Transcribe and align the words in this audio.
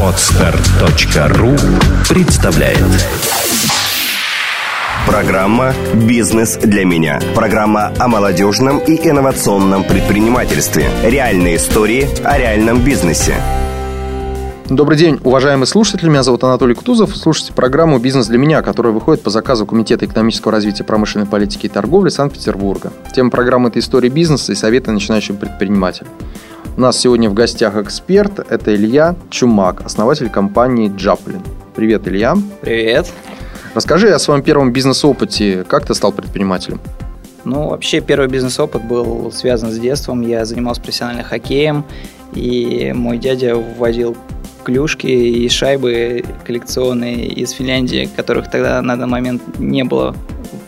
Отстар.ру 0.00 1.50
представляет 2.08 2.78
Программа 5.06 5.74
«Бизнес 5.94 6.56
для 6.56 6.84
меня». 6.84 7.20
Программа 7.34 7.92
о 7.98 8.08
молодежном 8.08 8.78
и 8.78 8.96
инновационном 9.08 9.84
предпринимательстве. 9.84 10.88
Реальные 11.04 11.56
истории 11.56 12.08
о 12.24 12.38
реальном 12.38 12.82
бизнесе. 12.82 13.34
Добрый 14.70 14.96
день, 14.96 15.20
уважаемые 15.22 15.66
слушатели. 15.66 16.08
Меня 16.08 16.22
зовут 16.22 16.42
Анатолий 16.42 16.74
Кутузов. 16.74 17.14
Слушайте 17.14 17.52
программу 17.52 17.98
«Бизнес 17.98 18.28
для 18.28 18.38
меня», 18.38 18.62
которая 18.62 18.94
выходит 18.94 19.22
по 19.22 19.28
заказу 19.28 19.66
Комитета 19.66 20.06
экономического 20.06 20.52
развития 20.52 20.84
промышленной 20.84 21.26
политики 21.26 21.66
и 21.66 21.68
торговли 21.68 22.08
Санкт-Петербурга. 22.08 22.94
Тема 23.14 23.30
программы– 23.30 23.68
это 23.70 23.78
история 23.78 24.08
бизнеса 24.08 24.52
и 24.52 24.54
советы 24.54 24.90
начинающим 24.90 25.36
предпринимателям. 25.36 26.10
У 26.76 26.80
нас 26.80 26.98
сегодня 26.98 27.30
в 27.30 27.34
гостях 27.34 27.76
эксперт. 27.76 28.40
Это 28.50 28.74
Илья 28.74 29.14
Чумак, 29.30 29.82
основатель 29.84 30.28
компании 30.28 30.90
Джаплин. 30.94 31.40
Привет, 31.76 32.08
Илья. 32.08 32.36
Привет. 32.62 33.12
Расскажи 33.74 34.10
о 34.10 34.18
своем 34.18 34.42
первом 34.42 34.72
бизнес-опыте. 34.72 35.64
Как 35.68 35.86
ты 35.86 35.94
стал 35.94 36.10
предпринимателем? 36.10 36.80
Ну, 37.44 37.68
вообще, 37.68 38.00
первый 38.00 38.26
бизнес-опыт 38.26 38.82
был 38.82 39.30
связан 39.30 39.70
с 39.70 39.78
детством. 39.78 40.22
Я 40.22 40.44
занимался 40.44 40.80
профессиональным 40.80 41.24
хоккеем, 41.24 41.84
и 42.34 42.92
мой 42.92 43.18
дядя 43.18 43.54
возил 43.54 44.16
клюшки 44.64 45.06
и 45.06 45.48
шайбы 45.48 46.24
коллекционные 46.44 47.28
из 47.28 47.52
Финляндии, 47.52 48.10
которых 48.16 48.50
тогда 48.50 48.82
на 48.82 48.96
данный 48.96 49.12
момент 49.12 49.42
не 49.60 49.84
было 49.84 50.16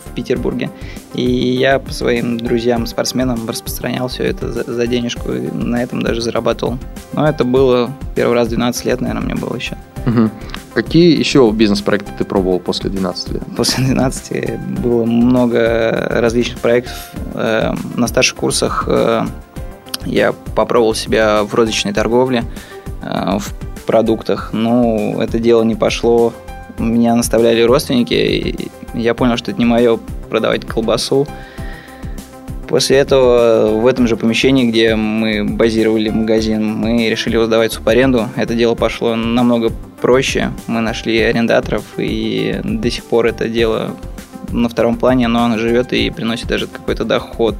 в 0.05 0.14
Петербурге. 0.14 0.70
И 1.16 1.56
я 1.56 1.79
по 1.79 1.93
своим 1.95 2.38
друзьям-спортсменам 2.38 3.48
распространял 3.48 4.09
все 4.09 4.25
это 4.25 4.52
за, 4.52 4.70
за 4.70 4.87
денежку, 4.87 5.33
и 5.33 5.51
на 5.51 5.83
этом 5.83 6.02
даже 6.02 6.20
зарабатывал. 6.20 6.79
Но 7.15 7.27
это 7.27 7.42
было 7.45 7.91
первый 8.15 8.34
раз 8.34 8.48
12 8.48 8.84
лет, 8.84 9.01
наверное, 9.01 9.23
мне 9.23 9.34
было 9.34 9.56
еще. 9.56 9.79
Угу. 10.06 10.30
Какие 10.75 11.19
еще 11.19 11.50
бизнес-проекты 11.55 12.12
ты 12.19 12.25
пробовал 12.25 12.61
после 12.61 12.91
12 12.91 13.33
лет? 13.33 13.42
После 13.56 13.84
12 13.86 14.61
было 14.83 15.06
много 15.06 16.06
различных 16.11 16.58
проектов. 16.58 16.92
Э, 17.33 17.73
на 17.95 18.06
старших 18.08 18.36
курсах 18.36 18.84
э, 18.86 19.25
я 20.05 20.34
попробовал 20.55 20.95
себя 20.95 21.45
в 21.45 21.55
розничной 21.55 21.95
торговле, 21.95 22.45
э, 23.03 23.39
в 23.39 23.55
продуктах. 23.86 24.51
Ну, 24.53 25.19
это 25.19 25.39
дело 25.39 25.62
не 25.62 25.75
пошло. 25.75 26.34
Меня 26.78 27.14
наставляли 27.14 27.62
родственники, 27.62 28.12
и 28.12 28.69
я 28.92 29.14
понял, 29.14 29.39
что 29.39 29.53
это 29.53 29.58
не 29.58 29.64
мое 29.64 29.98
продавать 30.27 30.66
колбасу. 30.66 31.27
После 32.69 32.96
этого 32.96 33.69
в 33.80 33.86
этом 33.86 34.08
же 34.08 34.16
помещении, 34.16 34.68
где 34.68 34.96
мы 34.96 35.44
базировали 35.44 36.08
магазин, 36.08 36.66
мы 36.66 37.08
решили 37.08 37.42
сдавать 37.44 37.72
субаренду. 37.72 38.28
Это 38.34 38.55
дело 38.55 38.74
пошло 38.74 39.14
намного 39.14 39.70
проще. 40.00 40.50
Мы 40.66 40.80
нашли 40.80 41.20
арендаторов, 41.20 41.84
и 41.96 42.60
до 42.64 42.91
сих 42.91 43.05
пор 43.05 43.27
это 43.27 43.48
дело 43.48 43.94
на 44.50 44.68
втором 44.68 44.96
плане, 44.96 45.28
но 45.28 45.44
оно 45.44 45.58
живет 45.58 45.92
и 45.92 46.10
приносит 46.10 46.48
даже 46.48 46.66
какой-то 46.66 47.05
доход. 47.05 47.55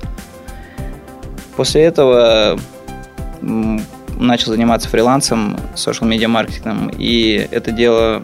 После 1.56 1.83
этого 1.83 2.58
начал 4.19 4.53
заниматься 4.53 4.89
фрилансом, 4.89 5.56
social 5.75 6.06
медиа 6.06 6.28
маркетингом, 6.28 6.91
и 6.98 7.47
это 7.51 7.70
дело 7.70 8.23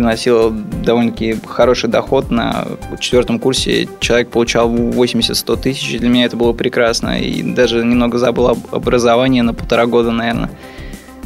приносило 0.00 0.50
довольно-таки 0.50 1.36
хороший 1.46 1.90
доход. 1.90 2.30
На 2.30 2.66
четвертом 2.98 3.38
курсе 3.38 3.86
человек 4.00 4.30
получал 4.30 4.74
80-100 4.74 5.60
тысяч. 5.60 5.98
Для 5.98 6.08
меня 6.08 6.24
это 6.24 6.38
было 6.38 6.54
прекрасно. 6.54 7.20
И 7.20 7.42
даже 7.42 7.84
немного 7.84 8.16
забыл 8.16 8.48
об 8.48 8.58
образовании 8.72 9.42
на 9.42 9.52
полтора 9.52 9.84
года, 9.84 10.10
наверное. 10.10 10.50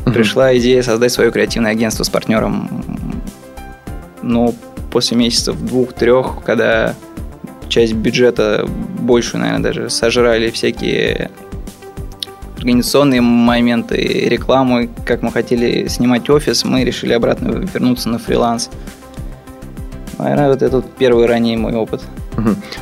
Пришла 0.06 0.56
идея 0.56 0.82
создать 0.82 1.12
свое 1.12 1.30
креативное 1.30 1.70
агентство 1.70 2.02
с 2.02 2.08
партнером. 2.08 2.68
Но 4.22 4.52
после 4.90 5.16
месяцев 5.16 5.56
двух-трех, 5.56 6.42
когда 6.44 6.96
часть 7.68 7.92
бюджета, 7.92 8.66
большую, 8.98 9.42
наверное, 9.42 9.62
даже 9.62 9.88
сожрали 9.88 10.50
всякие 10.50 11.30
организационные 12.64 13.20
моменты, 13.20 13.96
рекламу, 13.96 14.88
как 15.04 15.20
мы 15.20 15.30
хотели 15.30 15.86
снимать 15.88 16.30
офис, 16.30 16.64
мы 16.64 16.82
решили 16.82 17.12
обратно 17.12 17.48
вернуться 17.48 18.08
на 18.08 18.18
фриланс. 18.18 18.70
Наверное, 20.18 20.48
вот 20.48 20.62
это 20.62 20.82
первый 20.96 21.26
ранний 21.26 21.58
мой 21.58 21.74
опыт. 21.74 22.00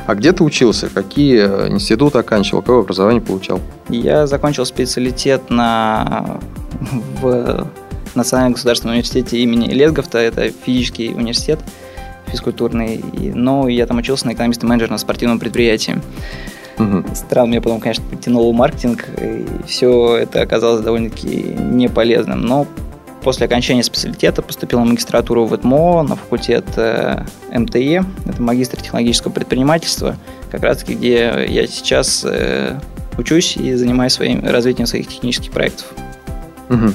А 0.07 0.15
где 0.15 0.31
ты 0.31 0.43
учился? 0.43 0.87
Какие 0.89 1.67
э, 1.67 1.69
институты 1.69 2.17
оканчивал? 2.17 2.61
Какое 2.61 2.79
образование 2.79 3.21
получал? 3.21 3.59
Я 3.89 4.25
закончил 4.25 4.65
специалитет 4.65 5.49
на 5.49 6.39
в 7.21 7.67
Национальном 8.15 8.53
государственном 8.53 8.93
университете 8.93 9.37
имени 9.39 9.67
Лесговта. 9.67 10.17
Это 10.17 10.49
физический 10.49 11.13
университет 11.13 11.59
физкультурный. 12.27 13.03
Но 13.35 13.67
я 13.67 13.85
там 13.85 13.97
учился 13.97 14.27
на 14.27 14.33
экономиста-менеджера 14.33 14.91
на 14.91 14.97
спортивном 14.97 15.39
предприятии. 15.39 16.01
Угу. 16.77 17.03
Странно, 17.13 17.51
меня 17.51 17.61
потом, 17.61 17.79
конечно, 17.79 18.03
притянул 18.09 18.51
маркетинг, 18.53 19.05
и 19.21 19.45
все 19.67 20.17
это 20.17 20.41
оказалось 20.41 20.81
довольно-таки 20.81 21.55
неполезным. 21.59 22.41
Но 22.41 22.65
после 23.23 23.45
окончания 23.45 23.83
специалитета 23.83 24.41
поступил 24.41 24.79
на 24.79 24.85
магистратуру 24.85 25.45
в 25.45 25.55
ЭТМО, 25.55 26.03
на 26.03 26.15
факультет 26.15 26.65
э, 26.77 27.23
МТЕ, 27.51 28.03
это 28.25 28.41
магистр 28.41 28.81
технологического 28.81 29.31
предпринимательства, 29.31 30.15
как 30.51 30.63
раз 30.63 30.79
таки, 30.79 30.95
где 30.95 31.45
я 31.47 31.67
сейчас 31.67 32.25
э, 32.25 32.79
учусь 33.17 33.55
и 33.57 33.75
занимаюсь 33.75 34.13
своим 34.13 34.43
развитием 34.43 34.87
своих 34.87 35.07
технических 35.07 35.51
проектов. 35.51 35.85
Угу. 36.69 36.93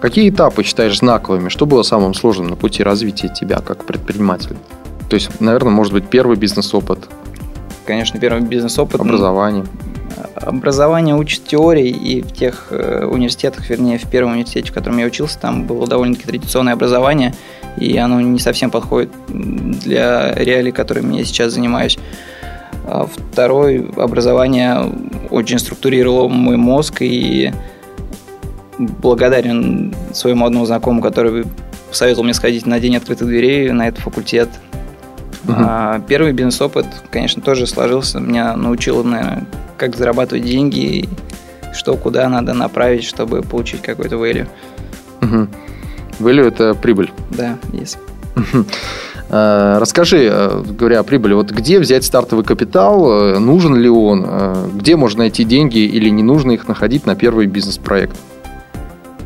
Какие 0.00 0.30
этапы 0.30 0.62
считаешь 0.62 0.98
знаковыми? 0.98 1.48
Что 1.48 1.66
было 1.66 1.82
самым 1.82 2.14
сложным 2.14 2.48
на 2.48 2.56
пути 2.56 2.82
развития 2.82 3.28
тебя 3.28 3.60
как 3.60 3.84
предпринимателя? 3.84 4.56
То 5.08 5.14
есть, 5.14 5.40
наверное, 5.40 5.72
может 5.72 5.92
быть, 5.92 6.06
первый 6.06 6.36
бизнес-опот, 6.36 7.08
конечно, 7.86 8.20
первый 8.20 8.42
бизнес-опыт. 8.42 9.00
Образование. 9.00 9.64
Образование 10.34 11.14
учит 11.14 11.44
теории, 11.44 11.88
и 11.88 12.22
в 12.22 12.32
тех 12.32 12.66
э, 12.70 13.04
университетах, 13.04 13.68
вернее, 13.70 13.98
в 13.98 14.08
первом 14.08 14.32
университете, 14.32 14.70
в 14.70 14.74
котором 14.74 14.98
я 14.98 15.06
учился, 15.06 15.38
там 15.38 15.66
было 15.66 15.86
довольно-таки 15.86 16.26
традиционное 16.26 16.74
образование, 16.74 17.34
и 17.78 17.96
оно 17.96 18.20
не 18.20 18.38
совсем 18.38 18.70
подходит 18.70 19.10
для 19.28 20.34
реалий, 20.34 20.72
которыми 20.72 21.16
я 21.16 21.24
сейчас 21.24 21.52
занимаюсь. 21.52 21.98
А 22.84 23.06
второе 23.06 23.86
образование 23.96 24.90
очень 25.30 25.58
структурировало 25.58 26.28
мой 26.28 26.56
мозг, 26.56 27.02
и 27.02 27.52
благодарен 28.78 29.94
своему 30.12 30.44
одному 30.46 30.66
знакомому, 30.66 31.02
который 31.02 31.44
советовал 31.90 32.24
мне 32.24 32.34
сходить 32.34 32.66
на 32.66 32.78
день 32.78 32.96
открытых 32.96 33.26
дверей 33.26 33.70
на 33.70 33.88
этот 33.88 34.00
факультет– 34.00 34.48
Угу. 35.46 35.54
А, 35.56 36.00
первый 36.08 36.32
бизнес-опыт, 36.32 36.86
конечно, 37.10 37.42
тоже 37.42 37.66
сложился. 37.66 38.20
Меня 38.20 38.56
научил, 38.56 39.04
наверное, 39.04 39.46
как 39.76 39.96
зарабатывать 39.96 40.44
деньги 40.44 41.08
что 41.76 41.96
куда 41.96 42.28
надо 42.28 42.54
направить, 42.54 43.04
чтобы 43.04 43.42
получить 43.42 43.82
какой-то 43.82 44.16
value. 44.16 44.48
Угу. 45.22 45.48
Value– 46.20 46.48
это 46.48 46.74
прибыль? 46.74 47.12
Да, 47.30 47.56
есть. 47.72 47.98
А, 49.28 49.80
расскажи, 49.80 50.28
э, 50.30 50.62
говоря 50.78 51.00
о 51.00 51.02
прибыли, 51.02 51.34
вот 51.34 51.50
где 51.50 51.80
взять 51.80 52.04
стартовый 52.04 52.44
капитал, 52.44 53.10
э, 53.10 53.38
нужен 53.40 53.74
ли 53.74 53.88
он, 53.88 54.24
э, 54.24 54.68
где 54.74 54.94
можно 54.94 55.20
найти 55.20 55.42
деньги 55.42 55.78
или 55.78 56.10
не 56.10 56.22
нужно 56.22 56.52
их 56.52 56.68
находить 56.68 57.06
на 57.06 57.16
первый 57.16 57.46
бизнес-проект? 57.46 58.16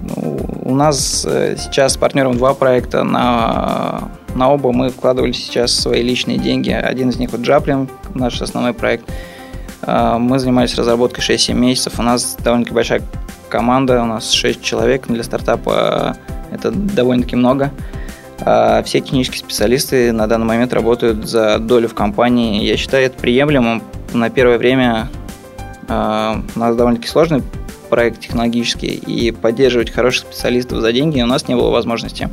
Ну, 0.00 0.41
у 0.64 0.75
нас 0.75 1.26
сейчас 1.59 1.92
с 1.92 1.97
партнером 1.98 2.38
два 2.38 2.54
проекта 2.54 3.04
на 3.04 4.09
на 4.34 4.52
оба 4.52 4.72
мы 4.72 4.91
вкладывали 4.91 5.32
сейчас 5.32 5.72
свои 5.72 6.02
личные 6.02 6.38
деньги. 6.38 6.70
Один 6.70 7.10
из 7.10 7.18
них 7.18 7.30
вот 7.32 7.41
Джаплин, 7.41 7.88
наш 8.14 8.41
основной 8.41 8.72
проект. 8.72 9.04
А, 9.82 10.18
мы 10.18 10.38
занимались 10.38 10.74
разработкой 10.76 11.24
6-7 11.24 11.54
месяцев. 11.54 11.98
У 11.98 12.02
нас 12.02 12.36
довольно-таки 12.42 12.74
большая 12.74 13.02
команда, 13.48 14.02
у 14.02 14.06
нас 14.06 14.30
6 14.32 14.62
человек. 14.62 15.06
Для 15.09 15.22
стартапа 15.22 16.16
это 16.50 16.71
довольно-таки 16.71 17.36
много. 17.36 17.71
А, 18.41 18.82
все 18.82 19.00
технические 19.00 19.41
специалисты 19.41 20.12
на 20.12 20.27
данный 20.27 20.47
момент 20.47 20.72
работают 20.72 21.28
за 21.28 21.59
долю 21.59 21.88
в 21.88 21.94
компании. 21.94 22.65
Я 22.65 22.77
считаю 22.77 23.06
это 23.06 23.18
приемлемым. 23.18 23.82
На 24.12 24.30
первое 24.30 24.59
время 24.59 25.09
а, 25.88 26.42
у 26.54 26.59
нас 26.59 26.77
довольно-таки 26.77 27.09
сложный 27.09 27.42
проект 27.91 28.21
технологический, 28.21 28.94
и 28.94 29.32
поддерживать 29.32 29.91
хороших 29.91 30.28
специалистов 30.28 30.78
за 30.78 30.92
деньги 30.92 31.21
у 31.21 31.27
нас 31.27 31.48
не 31.48 31.56
было 31.56 31.71
возможности. 31.71 32.30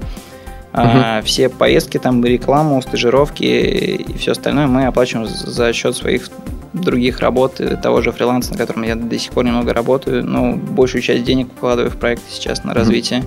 Uh-huh. 0.77 1.21
все 1.23 1.49
поездки, 1.49 1.97
там, 1.97 2.23
рекламу, 2.23 2.81
стажировки 2.81 3.43
и 3.43 4.17
все 4.17 4.31
остальное 4.31 4.67
мы 4.67 4.85
оплачиваем 4.85 5.27
за 5.27 5.73
счет 5.73 5.95
своих 5.95 6.29
других 6.73 7.19
работ, 7.19 7.59
того 7.81 8.01
же 8.01 8.11
фриланса, 8.11 8.51
на 8.51 8.57
котором 8.57 8.83
я 8.83 8.95
до 8.95 9.17
сих 9.17 9.31
пор 9.31 9.45
немного 9.45 9.73
работаю, 9.73 10.25
но 10.25 10.53
большую 10.53 11.01
часть 11.01 11.23
денег 11.23 11.47
вкладываю 11.55 11.91
в 11.91 11.97
проект 11.97 12.21
сейчас 12.29 12.63
на 12.63 12.73
развитие. 12.73 13.23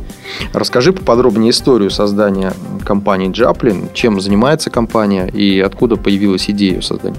Расскажи 0.53 0.93
поподробнее 0.93 1.51
историю 1.51 1.91
создания 1.91 2.53
компании 2.85 3.31
Джаплин, 3.31 3.89
чем 3.95 4.21
занимается 4.21 4.71
компания 4.71 5.27
и 5.27 5.61
откуда 5.61 5.97
появилась 5.97 6.49
идея 6.49 6.75
ее 6.75 6.83
создания. 6.83 7.17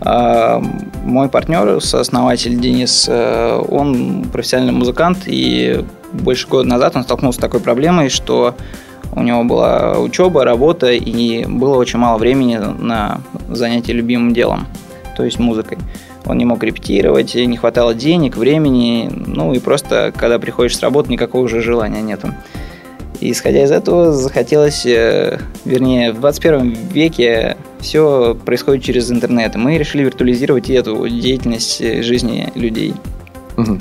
А 0.00 0.62
мой 1.02 1.28
партнер, 1.30 1.80
сооснователь 1.80 2.60
Денис, 2.60 3.06
э, 3.08 3.58
он 3.68 4.26
профессиональный 4.30 4.74
музыкант, 4.74 5.20
и 5.24 5.82
больше 6.12 6.46
года 6.46 6.68
назад 6.68 6.94
он 6.96 7.04
столкнулся 7.04 7.38
с 7.38 7.40
такой 7.40 7.60
проблемой, 7.60 8.10
что 8.10 8.54
у 9.12 9.22
него 9.22 9.44
была 9.44 9.98
учеба, 9.98 10.44
работа, 10.44 10.92
и 10.92 11.44
было 11.46 11.76
очень 11.76 11.98
мало 11.98 12.18
времени 12.18 12.56
на 12.56 13.20
занятие 13.48 13.92
любимым 13.92 14.32
делом, 14.34 14.66
то 15.16 15.24
есть 15.24 15.38
музыкой. 15.38 15.78
Он 16.26 16.38
не 16.38 16.44
мог 16.44 16.62
репетировать, 16.62 17.34
не 17.34 17.56
хватало 17.56 17.94
денег, 17.94 18.36
времени, 18.36 19.10
ну 19.26 19.52
и 19.52 19.58
просто, 19.58 20.12
когда 20.16 20.38
приходишь 20.38 20.76
с 20.76 20.80
работы, 20.80 21.12
никакого 21.12 21.44
уже 21.44 21.60
желания 21.60 22.00
нету. 22.00 22.32
И 23.20 23.30
исходя 23.30 23.62
из 23.62 23.70
этого, 23.70 24.12
захотелось, 24.12 24.84
э, 24.86 25.38
вернее, 25.64 26.12
в 26.12 26.20
21 26.20 26.76
веке 26.92 27.56
все 27.80 28.36
происходит 28.44 28.82
через 28.82 29.10
интернет. 29.10 29.54
Мы 29.54 29.78
решили 29.78 30.04
виртуализировать 30.04 30.68
эту 30.70 31.08
деятельность 31.08 32.02
жизни 32.02 32.50
людей. 32.54 32.94
Угу. 33.56 33.78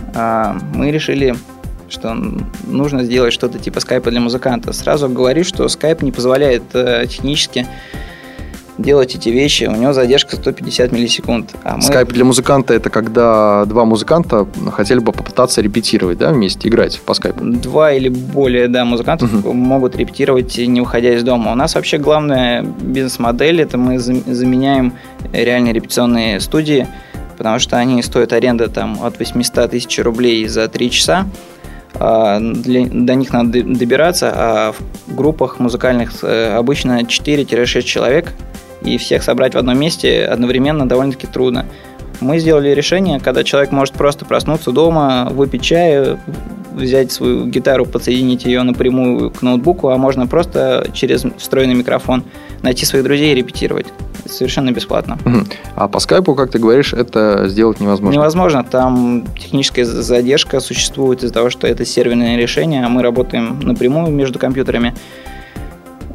Мы 0.75 0.91
решили, 0.91 1.35
что 1.93 2.15
нужно 2.67 3.03
сделать 3.03 3.33
что-то 3.33 3.59
типа 3.59 3.79
скайпа 3.79 4.11
для 4.11 4.19
музыканта. 4.19 4.73
Сразу 4.73 5.07
говорю, 5.07 5.43
что 5.43 5.67
скайп 5.67 6.01
не 6.01 6.11
позволяет 6.11 6.63
э, 6.73 7.05
технически 7.07 7.67
делать 8.77 9.15
эти 9.15 9.29
вещи, 9.29 9.65
у 9.65 9.75
него 9.75 9.93
задержка 9.93 10.35
150 10.35 10.91
миллисекунд. 10.91 11.51
А 11.63 11.75
мы... 11.75 11.81
Скайп 11.81 12.09
для 12.11 12.25
музыканта 12.25 12.73
это 12.73 12.89
когда 12.89 13.65
два 13.65 13.85
музыканта 13.85 14.47
хотели 14.71 14.99
бы 14.99 15.11
попытаться 15.11 15.61
репетировать, 15.61 16.17
да, 16.17 16.31
вместе 16.31 16.69
играть 16.69 16.99
по 17.01 17.13
скайпу? 17.13 17.43
Два 17.43 17.91
или 17.91 18.09
более, 18.09 18.67
да, 18.67 18.85
музыкантов 18.85 19.33
угу. 19.33 19.53
могут 19.53 19.95
репетировать, 19.95 20.57
не 20.57 20.81
уходя 20.81 21.13
из 21.13 21.23
дома. 21.23 21.51
У 21.51 21.55
нас 21.55 21.75
вообще 21.75 21.97
главная 21.97 22.63
бизнес-модель 22.63 23.61
это 23.61 23.77
мы 23.77 23.99
заменяем 23.99 24.93
реальные 25.31 25.73
репетиционные 25.73 26.39
студии, 26.39 26.87
потому 27.37 27.59
что 27.59 27.77
они 27.77 28.01
стоят 28.01 28.33
аренда 28.33 28.69
там 28.69 28.99
от 29.03 29.19
800 29.19 29.71
тысяч 29.71 29.99
рублей 29.99 30.47
за 30.47 30.67
3 30.67 30.91
часа. 30.91 31.27
А, 31.99 32.39
для, 32.39 32.85
до 32.85 33.15
них 33.15 33.31
надо 33.31 33.63
добираться, 33.63 34.31
а 34.33 34.73
в 35.07 35.15
группах 35.15 35.59
музыкальных 35.59 36.23
э, 36.23 36.55
обычно 36.55 37.01
4-6 37.01 37.81
человек, 37.83 38.33
и 38.83 38.97
всех 38.97 39.23
собрать 39.23 39.55
в 39.55 39.57
одном 39.57 39.79
месте 39.79 40.25
одновременно 40.25 40.87
довольно-таки 40.87 41.27
трудно. 41.27 41.65
Мы 42.19 42.39
сделали 42.39 42.69
решение, 42.69 43.19
когда 43.19 43.43
человек 43.43 43.71
может 43.71 43.93
просто 43.95 44.25
проснуться 44.25 44.71
дома, 44.71 45.29
выпить 45.31 45.61
чай, 45.61 46.17
взять 46.73 47.11
свою 47.11 47.45
гитару, 47.45 47.85
подсоединить 47.85 48.45
ее 48.45 48.63
напрямую 48.63 49.31
к 49.31 49.41
ноутбуку, 49.41 49.89
а 49.89 49.97
можно 49.97 50.27
просто 50.27 50.87
через 50.93 51.25
встроенный 51.37 51.75
микрофон 51.75 52.23
найти 52.61 52.85
своих 52.85 53.03
друзей 53.03 53.31
и 53.31 53.35
репетировать. 53.35 53.87
Совершенно 54.25 54.71
бесплатно. 54.71 55.17
А 55.75 55.87
по 55.87 55.99
скайпу, 55.99 56.35
как 56.35 56.51
ты 56.51 56.59
говоришь, 56.59 56.93
это 56.93 57.47
сделать 57.47 57.79
невозможно? 57.79 58.17
Невозможно. 58.17 58.63
Там 58.63 59.25
техническая 59.39 59.85
задержка 59.85 60.59
существует 60.59 61.23
из-за 61.23 61.33
того, 61.33 61.49
что 61.49 61.67
это 61.67 61.85
серверное 61.85 62.37
решение, 62.37 62.85
а 62.85 62.89
мы 62.89 63.01
работаем 63.01 63.59
напрямую 63.61 64.11
между 64.11 64.39
компьютерами. 64.39 64.93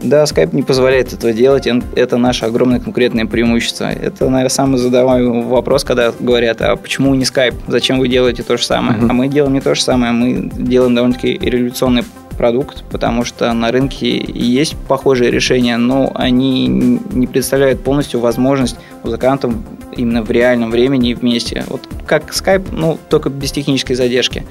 Да, 0.00 0.22
Skype 0.22 0.54
не 0.54 0.62
позволяет 0.62 1.12
этого 1.12 1.32
делать, 1.32 1.66
это 1.96 2.18
наше 2.18 2.44
огромное 2.44 2.78
конкурентное 2.78 3.26
преимущество. 3.26 3.86
Это, 3.86 4.26
наверное, 4.30 4.48
самый 4.48 4.78
задаваемый 4.78 5.42
вопрос, 5.42 5.82
когда 5.82 6.12
говорят, 6.20 6.62
а 6.62 6.76
почему 6.76 7.14
не 7.16 7.24
Skype, 7.24 7.56
зачем 7.66 7.98
вы 7.98 8.06
делаете 8.06 8.44
то 8.44 8.56
же 8.56 8.64
самое? 8.64 8.96
Uh-huh. 9.00 9.06
А 9.10 9.12
мы 9.12 9.26
делаем 9.26 9.54
не 9.54 9.60
то 9.60 9.74
же 9.74 9.82
самое, 9.82 10.12
мы 10.12 10.50
делаем 10.54 10.94
довольно-таки 10.94 11.36
революционный 11.38 12.04
продукт, 12.38 12.84
потому 12.90 13.24
что 13.24 13.52
на 13.52 13.70
рынке 13.70 14.16
есть 14.16 14.76
похожие 14.88 15.30
решения, 15.30 15.76
но 15.76 16.10
они 16.14 16.66
не 16.68 17.26
представляют 17.26 17.82
полностью 17.84 18.20
возможность 18.20 18.76
музыкантам 19.02 19.64
именно 19.94 20.22
в 20.22 20.30
реальном 20.30 20.70
времени 20.70 21.12
вместе. 21.12 21.64
Вот 21.68 21.86
как 22.06 22.30
Skype, 22.30 22.68
ну, 22.72 22.98
только 23.10 23.28
без 23.28 23.52
технической 23.52 23.96
задержки. 23.96 24.44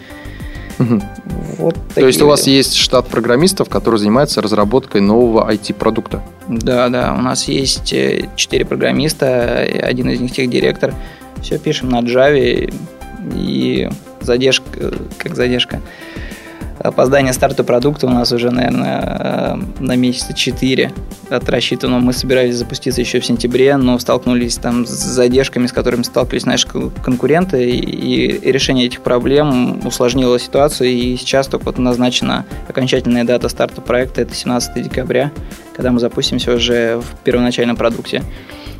Угу. 0.77 1.01
Вот 1.57 1.75
То 1.95 2.05
есть 2.05 2.21
у 2.21 2.27
вас 2.27 2.45
есть 2.45 2.75
штат 2.75 3.07
программистов, 3.07 3.67
который 3.69 3.97
занимается 3.97 4.41
разработкой 4.41 5.01
нового 5.01 5.51
IT-продукта? 5.51 6.21
Да, 6.47 6.89
да. 6.89 7.15
У 7.17 7.21
нас 7.21 7.47
есть 7.47 7.93
э, 7.93 8.29
четыре 8.35 8.65
программиста, 8.65 9.61
один 9.81 10.09
из 10.09 10.19
них 10.19 10.33
техдиректор. 10.33 10.93
Все 11.41 11.57
пишем 11.57 11.89
на 11.89 12.01
Java 12.01 12.71
и 13.35 13.89
задержка, 14.21 14.93
как 15.17 15.35
задержка 15.35 15.81
опоздание 16.79 17.33
старта 17.33 17.63
продукта 17.63 18.07
у 18.07 18.09
нас 18.09 18.31
уже, 18.31 18.51
наверное, 18.51 19.01
э, 19.01 19.83
на 19.83 19.95
месяца 19.95 20.33
4 20.33 20.91
от 21.29 21.49
рассчитанного. 21.49 21.99
Мы 21.99 22.13
собирались 22.13 22.55
запуститься 22.55 23.01
еще 23.01 23.19
в 23.19 23.25
сентябре, 23.25 23.77
но 23.77 23.97
столкнулись 23.99 24.57
там 24.57 24.85
с 24.85 24.89
задержками, 24.89 25.67
с 25.67 25.73
которыми 25.73 26.03
сталкивались 26.03 26.45
наши 26.45 26.67
конкуренты, 26.67 27.69
и 27.69 28.51
решение 28.51 28.87
этих 28.87 29.01
проблем 29.01 29.85
усложнило 29.85 30.39
ситуацию, 30.39 30.89
и 30.89 31.17
сейчас 31.17 31.47
только 31.47 31.65
вот 31.65 31.77
назначена 31.77 32.45
окончательная 32.67 33.23
дата 33.23 33.49
старта 33.49 33.81
проекта, 33.81 34.21
это 34.21 34.33
17 34.33 34.83
декабря, 34.83 35.31
когда 35.75 35.91
мы 35.91 35.99
запустимся 35.99 36.53
уже 36.53 36.99
в 36.99 37.23
первоначальном 37.23 37.75
продукте. 37.75 38.23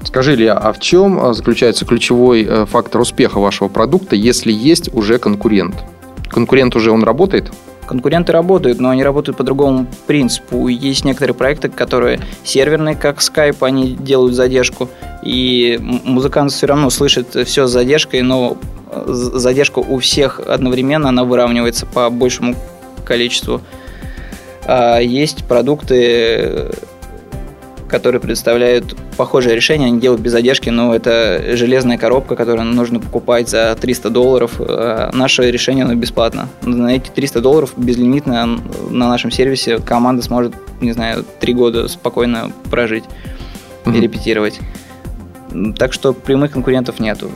Скажи, 0.04 0.36
Илья, 0.36 0.54
а 0.54 0.72
в 0.72 0.80
чем 0.80 1.20
э, 1.20 1.34
заключается 1.34 1.86
ключевой 1.86 2.46
э, 2.48 2.66
фактор 2.66 3.02
успеха 3.02 3.40
вашего 3.40 3.68
продукта, 3.68 4.16
если 4.16 4.52
есть 4.52 4.94
уже 4.94 5.18
конкурент? 5.18 5.76
Конкурент 6.30 6.76
уже 6.76 6.92
он 6.92 7.04
работает? 7.04 7.52
Конкуренты 7.88 8.34
работают, 8.34 8.80
но 8.80 8.90
они 8.90 9.02
работают 9.02 9.38
по 9.38 9.44
другому 9.44 9.88
принципу. 10.06 10.68
Есть 10.68 11.06
некоторые 11.06 11.34
проекты, 11.34 11.70
которые 11.70 12.20
серверные, 12.44 12.96
как 12.96 13.20
Skype, 13.20 13.58
они 13.62 13.96
делают 13.96 14.36
задержку, 14.36 14.90
и 15.24 15.80
музыкант 15.82 16.52
все 16.52 16.68
равно 16.68 16.90
слышит 16.90 17.36
все 17.48 17.66
с 17.66 17.72
задержкой, 17.72 18.22
но 18.22 18.58
э, 18.92 19.06
задержка 19.08 19.80
у 19.80 20.00
всех 20.00 20.40
одновременно, 20.40 21.10
она 21.10 21.24
выравнивается 21.24 21.86
по 21.86 22.10
большему 22.10 22.56
количеству. 23.06 23.62
А 24.66 25.00
есть 25.00 25.46
продукты, 25.46 26.70
которые 27.90 28.22
представляют 28.22 28.96
похожее 29.16 29.56
решение, 29.56 29.88
они 29.88 30.00
делают 30.00 30.22
без 30.22 30.32
задержки, 30.32 30.70
но 30.70 30.94
это 30.94 31.56
железная 31.56 31.98
коробка, 31.98 32.36
которую 32.36 32.66
нужно 32.66 33.00
покупать 33.00 33.50
за 33.50 33.76
300 33.80 34.10
долларов. 34.10 34.56
А 34.60 35.10
наше 35.14 35.50
решение 35.50 35.86
оно 35.86 35.96
бесплатно. 35.96 36.50
На 36.62 36.96
эти 36.96 37.10
300 37.10 37.42
долларов 37.42 37.74
безлимитно 37.78 38.60
на 38.90 39.08
нашем 39.08 39.32
сервисе 39.32 39.80
команда 39.80 40.22
сможет, 40.22 40.54
не 40.82 40.92
знаю, 40.92 41.26
3 41.40 41.54
года 41.54 41.88
спокойно 41.88 42.52
прожить 42.70 43.06
mm-hmm. 43.86 43.98
и 43.98 44.02
репетировать. 44.02 44.60
Так 45.78 45.94
что 45.94 46.14
прямых 46.14 46.52
конкурентов 46.52 47.00
нету. 47.00 47.32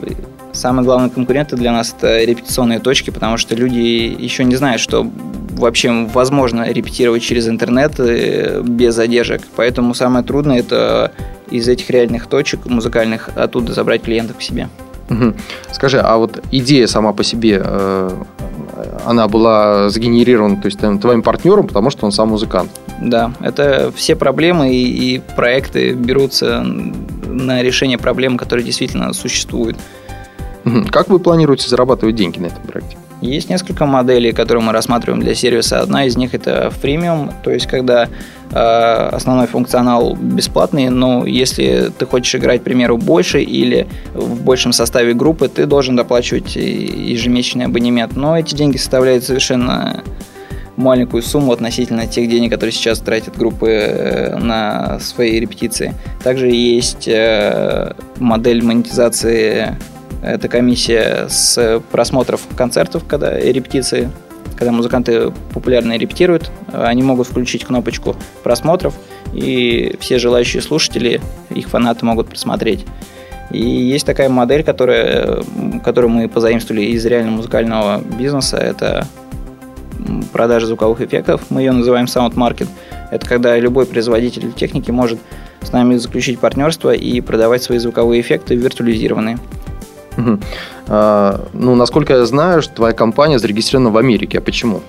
Самые 0.52 0.84
главные 0.84 1.10
конкуренты 1.10 1.56
для 1.56 1.72
нас 1.72 1.96
это 1.98 2.24
репетиционные 2.24 2.80
точки, 2.80 3.10
потому 3.10 3.38
что 3.38 3.56
люди 3.56 3.80
еще 4.20 4.44
не 4.44 4.56
знают, 4.58 4.82
что 4.82 5.10
вообще 5.52 6.08
возможно 6.14 6.70
репетировать 6.72 7.22
через 7.22 7.48
интернет 7.48 8.00
э, 8.00 8.62
без 8.62 8.96
задержек. 8.96 9.42
Поэтому 9.56 9.94
самое 9.94 10.26
трудное 10.26 10.60
это 10.60 11.12
из 11.50 11.68
этих 11.68 11.90
реальных 11.90 12.28
точек 12.28 12.66
музыкальных 12.66 13.30
оттуда 13.36 13.74
забрать 13.74 14.04
клиентов 14.04 14.38
к 14.38 14.42
себе. 14.42 14.70
Скажи, 15.72 16.00
а 16.00 16.18
вот 16.18 16.42
идея 16.52 16.88
сама 16.88 17.12
по 17.12 17.24
себе, 17.24 17.62
э, 17.64 18.24
она 19.06 19.28
была 19.28 19.90
сгенерирована 19.90 20.58
то 20.58 20.68
есть, 20.68 20.80
твоим 20.80 21.22
партнером, 21.22 21.68
потому 21.68 21.90
что 21.90 22.06
он 22.06 22.12
сам 22.12 22.30
музыкант? 22.30 22.72
Да, 23.02 23.34
это 23.42 23.92
все 23.96 24.16
проблемы 24.16 24.74
и, 24.74 25.16
и 25.16 25.22
проекты 25.36 25.92
берутся 25.92 26.64
на 26.64 27.62
решение 27.62 27.98
проблем, 27.98 28.38
которые 28.38 28.66
действительно 28.66 29.12
существуют. 29.14 29.78
Как 30.92 31.10
вы 31.10 31.20
планируете 31.20 31.68
зарабатывать 31.68 32.16
деньги 32.16 32.40
на 32.40 32.46
этом 32.48 32.64
проекте? 32.64 32.98
Есть 33.22 33.50
несколько 33.50 33.86
моделей, 33.86 34.32
которые 34.32 34.64
мы 34.64 34.74
рассматриваем 34.74 35.22
для 35.22 35.36
сервиса. 35.36 35.80
Одна 35.80 36.06
из 36.06 36.18
них 36.18 36.34
это 36.34 36.72
фримиум, 36.72 37.32
то 37.44 37.52
есть 37.52 37.68
когда 37.68 38.10
э, 38.52 39.10
основной 39.12 39.46
функционал 39.46 40.16
бесплатный, 40.16 40.90
но 40.90 41.26
если 41.28 41.92
ты 41.98 42.08
хочешь 42.08 42.34
играть, 42.34 42.62
к 42.62 42.64
примеру, 42.64 42.98
больше 42.98 43.42
или 43.42 43.88
в 44.16 44.42
большем 44.42 44.74
составе 44.74 45.14
группы, 45.14 45.48
ты 45.50 45.68
должен 45.68 45.96
доплачивать 45.96 46.56
ежемесячный 46.56 47.66
абонемент. 47.66 48.16
Но 48.16 48.38
эти 48.38 48.56
деньги 48.56 48.78
составляют 48.78 49.24
совершенно 49.24 50.04
маленькую 50.78 51.22
сумму 51.22 51.52
относительно 51.52 52.08
тех 52.08 52.30
денег, 52.30 52.52
которые 52.52 52.72
сейчас 52.72 53.00
тратят 53.00 53.38
группы 53.38 53.70
э, 53.70 54.38
на 54.38 55.00
свои 55.00 55.40
репетиции. 55.40 55.94
Также 56.24 56.50
есть 56.50 57.08
э, 57.08 57.94
модель 58.18 58.64
монетизации 58.64 59.76
это 60.22 60.48
комиссия 60.48 61.28
с 61.30 61.82
просмотров 61.92 62.42
концертов, 62.56 63.04
когда 63.08 63.38
репетиции, 63.38 64.10
когда 64.56 64.72
музыканты 64.72 65.32
популярно 65.54 65.98
репетируют, 65.98 66.52
они 66.72 67.04
могут 67.04 67.28
включить 67.28 67.66
кнопочку 67.66 68.16
просмотров, 68.44 68.94
и 69.34 69.96
все 70.00 70.20
желающие 70.20 70.62
слушатели, 70.62 71.22
их 71.50 71.68
фанаты 71.68 72.06
могут 72.06 72.28
просмотреть. 72.28 72.86
И 73.52 73.60
есть 73.62 74.06
такая 74.06 74.30
модель, 74.30 74.64
которая, 74.64 75.44
которую 75.84 76.12
мы 76.12 76.30
позаимствовали 76.30 76.84
из 76.84 77.06
реального 77.06 77.38
музыкального 77.38 78.02
бизнеса. 78.18 78.58
Это 78.58 79.08
продажа 80.32 80.68
звуковых 80.68 81.02
эффектов. 81.02 81.42
Мы 81.50 81.62
ее 81.62 81.72
называем 81.74 82.06
Sound 82.06 82.36
Market. 82.36 82.68
Это 83.12 83.28
когда 83.28 83.58
любой 83.58 83.86
производитель 83.86 84.54
техники 84.54 84.92
может 84.92 85.20
с 85.62 85.72
нами 85.72 85.98
заключить 85.98 86.40
партнерство 86.40 86.94
и 86.94 87.20
продавать 87.20 87.62
свои 87.62 87.78
звуковые 87.78 88.22
эффекты 88.22 88.56
виртуализированные. 88.56 89.38
А, 90.88 91.48
ну, 91.54 91.76
насколько 91.76 92.14
я 92.14 92.26
знаю, 92.26 92.62
твоя 92.64 92.94
компания 92.94 93.40
зарегистрирована 93.40 93.92
в 93.92 93.98
Америке. 93.98 94.40
А 94.40 94.42
почему? 94.42 94.82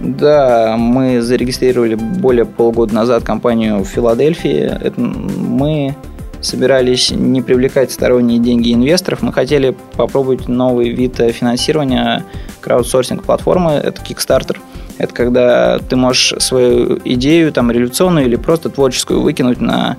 Да, 0.00 0.76
мы 0.78 1.20
зарегистрировали 1.20 1.94
более 1.94 2.44
полгода 2.44 2.94
назад 2.94 3.24
компанию 3.24 3.82
в 3.82 3.86
Филадельфии. 3.86 4.60
Это 4.80 5.00
мы 5.00 5.94
собирались 6.40 7.10
не 7.10 7.42
привлекать 7.42 7.90
сторонние 7.90 8.38
деньги 8.38 8.72
инвесторов. 8.72 9.22
Мы 9.22 9.32
хотели 9.32 9.74
попробовать 9.96 10.46
новый 10.46 10.90
вид 10.90 11.16
финансирования 11.16 12.24
краудсорсинг-платформы. 12.60 13.72
Это 13.72 14.00
Kickstarter. 14.02 14.58
Это 14.98 15.14
когда 15.14 15.78
ты 15.78 15.96
можешь 15.96 16.34
свою 16.38 17.00
идею, 17.04 17.52
там, 17.52 17.70
революционную 17.70 18.26
или 18.26 18.36
просто 18.36 18.68
творческую 18.68 19.20
выкинуть 19.20 19.60
на 19.60 19.96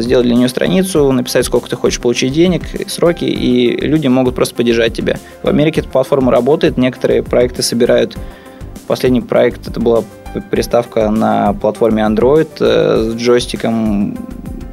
сделать 0.00 0.26
для 0.26 0.34
нее 0.34 0.48
страницу, 0.48 1.10
написать, 1.12 1.44
сколько 1.46 1.68
ты 1.68 1.76
хочешь 1.76 2.00
получить 2.00 2.32
денег, 2.32 2.62
сроки, 2.88 3.24
и 3.24 3.76
люди 3.80 4.06
могут 4.08 4.34
просто 4.34 4.54
поддержать 4.54 4.94
тебя. 4.94 5.18
В 5.42 5.48
Америке 5.48 5.80
эта 5.80 5.88
платформа 5.88 6.32
работает, 6.32 6.76
некоторые 6.76 7.22
проекты 7.22 7.62
собирают. 7.62 8.16
Последний 8.86 9.20
проект 9.20 9.68
это 9.68 9.80
была 9.80 10.04
приставка 10.50 11.10
на 11.10 11.52
платформе 11.54 12.02
Android 12.02 12.48
э, 12.60 13.12
с 13.12 13.14
джойстиком 13.14 14.16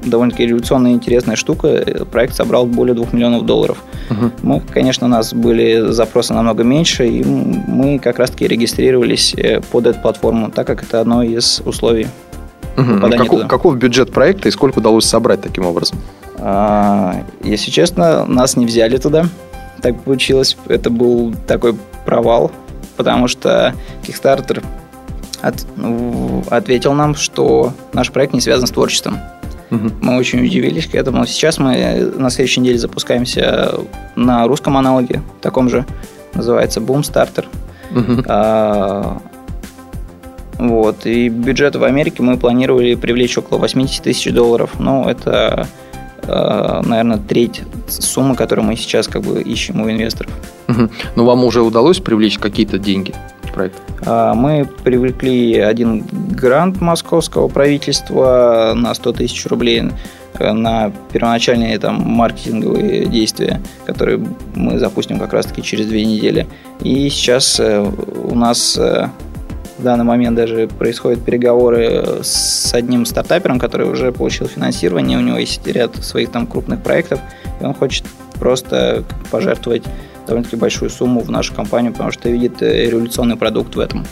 довольно-таки 0.03 0.47
революционная 0.47 0.93
интересная 0.93 1.35
штука. 1.35 2.05
Проект 2.11 2.35
собрал 2.35 2.65
более 2.65 2.95
2 2.95 3.07
миллионов 3.11 3.45
долларов. 3.45 3.83
Угу. 4.09 4.31
Мы, 4.41 4.61
конечно, 4.61 5.07
у 5.07 5.09
нас 5.09 5.33
были 5.33 5.91
запросы 5.91 6.33
намного 6.33 6.63
меньше, 6.63 7.07
и 7.07 7.23
мы 7.23 7.99
как 7.99 8.19
раз-таки 8.19 8.47
регистрировались 8.47 9.33
э, 9.35 9.61
под 9.61 9.87
эту 9.87 9.99
платформу, 9.99 10.51
так 10.51 10.67
как 10.67 10.83
это 10.83 11.01
одно 11.01 11.23
из 11.23 11.61
условий 11.65 12.07
Угу. 12.77 13.09
Каков, 13.17 13.47
каков 13.47 13.77
бюджет 13.77 14.11
проекта 14.11 14.47
и 14.47 14.51
сколько 14.51 14.79
удалось 14.79 15.05
собрать 15.05 15.41
таким 15.41 15.65
образом? 15.65 15.99
А, 16.37 17.23
если 17.43 17.69
честно, 17.69 18.25
нас 18.25 18.55
не 18.55 18.65
взяли 18.65 18.97
туда. 18.97 19.25
Так 19.81 19.99
получилось. 20.01 20.57
Это 20.67 20.89
был 20.89 21.33
такой 21.47 21.75
провал, 22.05 22.51
потому 22.97 23.27
что 23.27 23.73
Kickstarter 24.03 24.63
от, 25.41 25.65
ну, 25.75 26.43
ответил 26.49 26.93
нам, 26.93 27.15
что 27.15 27.73
наш 27.93 28.11
проект 28.11 28.33
не 28.33 28.41
связан 28.41 28.67
с 28.67 28.71
творчеством. 28.71 29.19
Угу. 29.71 29.91
Мы 30.01 30.17
очень 30.17 30.45
удивились 30.45 30.87
к 30.87 30.95
этому. 30.95 31.25
Сейчас 31.25 31.57
мы 31.57 32.11
на 32.17 32.29
следующей 32.29 32.59
неделе 32.61 32.77
запускаемся 32.77 33.73
на 34.15 34.45
русском 34.47 34.77
аналоге, 34.77 35.21
таком 35.41 35.69
же, 35.69 35.85
называется 36.33 36.79
Boomstarter. 36.79 37.45
Угу. 37.95 38.23
А, 38.27 39.21
вот. 40.61 41.07
И 41.07 41.27
бюджет 41.27 41.75
в 41.75 41.83
Америке 41.83 42.21
мы 42.21 42.37
планировали 42.37 42.93
привлечь 42.93 43.35
около 43.35 43.57
80 43.57 44.03
тысяч 44.03 44.31
долларов. 44.31 44.69
Ну, 44.77 45.09
это, 45.09 45.67
э, 46.21 46.81
наверное, 46.85 47.17
треть 47.17 47.63
суммы, 47.87 48.35
которую 48.35 48.67
мы 48.67 48.75
сейчас 48.75 49.07
как 49.07 49.23
бы 49.23 49.41
ищем 49.41 49.81
у 49.81 49.89
инвесторов. 49.89 50.31
Угу. 50.67 50.89
Но 51.15 51.25
вам 51.25 51.43
уже 51.45 51.63
удалось 51.63 51.99
привлечь 51.99 52.37
какие-то 52.37 52.77
деньги 52.77 53.15
в 53.41 53.53
проект? 53.53 53.81
А, 54.05 54.35
мы 54.35 54.69
привлекли 54.83 55.57
один 55.57 56.05
грант 56.11 56.79
московского 56.79 57.47
правительства 57.47 58.73
на 58.75 58.93
100 58.93 59.13
тысяч 59.13 59.43
рублей 59.47 59.85
э, 60.37 60.51
на 60.51 60.91
первоначальные 61.11 61.79
там 61.79 61.95
маркетинговые 62.01 63.07
действия, 63.07 63.63
которые 63.87 64.23
мы 64.53 64.77
запустим 64.77 65.17
как 65.17 65.33
раз-таки 65.33 65.63
через 65.63 65.87
две 65.87 66.05
недели. 66.05 66.45
И 66.81 67.09
сейчас 67.09 67.59
э, 67.59 67.81
у 67.81 68.35
нас 68.35 68.79
в 69.81 69.83
данный 69.83 70.05
момент 70.05 70.37
даже 70.37 70.67
происходят 70.67 71.25
переговоры 71.25 72.19
с 72.21 72.71
одним 72.73 73.05
стартапером, 73.05 73.59
который 73.59 73.89
уже 73.89 74.11
получил 74.11 74.47
финансирование, 74.47 75.17
у 75.17 75.21
него 75.21 75.39
есть 75.39 75.65
ряд 75.65 75.95
своих 75.95 76.31
там 76.31 76.45
крупных 76.45 76.83
проектов, 76.83 77.19
и 77.59 77.65
он 77.65 77.73
хочет 77.73 78.05
просто 78.39 79.03
пожертвовать 79.31 79.83
довольно-таки 80.27 80.55
большую 80.55 80.91
сумму 80.91 81.21
в 81.21 81.31
нашу 81.31 81.55
компанию, 81.55 81.91
потому 81.91 82.11
что 82.11 82.29
видит 82.29 82.61
э, 82.61 82.89
революционный 82.89 83.37
продукт 83.37 83.75
в 83.75 83.79
этом. 83.79 84.05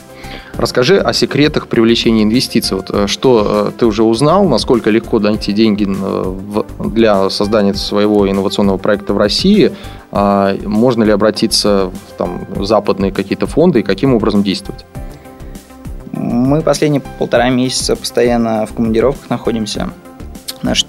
Расскажи 0.56 0.98
о 0.98 1.12
секретах 1.12 1.68
привлечения 1.68 2.24
инвестиций. 2.24 2.76
Вот, 2.76 2.90
э, 2.90 3.06
что 3.06 3.68
э, 3.68 3.78
ты 3.78 3.86
уже 3.86 4.02
узнал, 4.02 4.48
насколько 4.48 4.90
легко 4.90 5.20
найти 5.20 5.52
деньги 5.52 5.88
для 6.84 7.30
создания 7.30 7.74
своего 7.74 8.28
инновационного 8.28 8.76
проекта 8.76 9.14
в 9.14 9.18
России? 9.18 9.72
А 10.10 10.56
можно 10.64 11.04
ли 11.04 11.12
обратиться 11.12 11.90
в 11.90 12.18
там, 12.18 12.40
западные 12.58 13.12
какие-то 13.12 13.46
фонды 13.46 13.80
и 13.80 13.82
каким 13.84 14.14
образом 14.14 14.42
действовать? 14.42 14.84
Мы 16.20 16.60
последние 16.60 17.00
полтора 17.00 17.48
месяца 17.48 17.96
постоянно 17.96 18.66
в 18.66 18.74
командировках 18.74 19.30
находимся. 19.30 19.90
Наши 20.62 20.86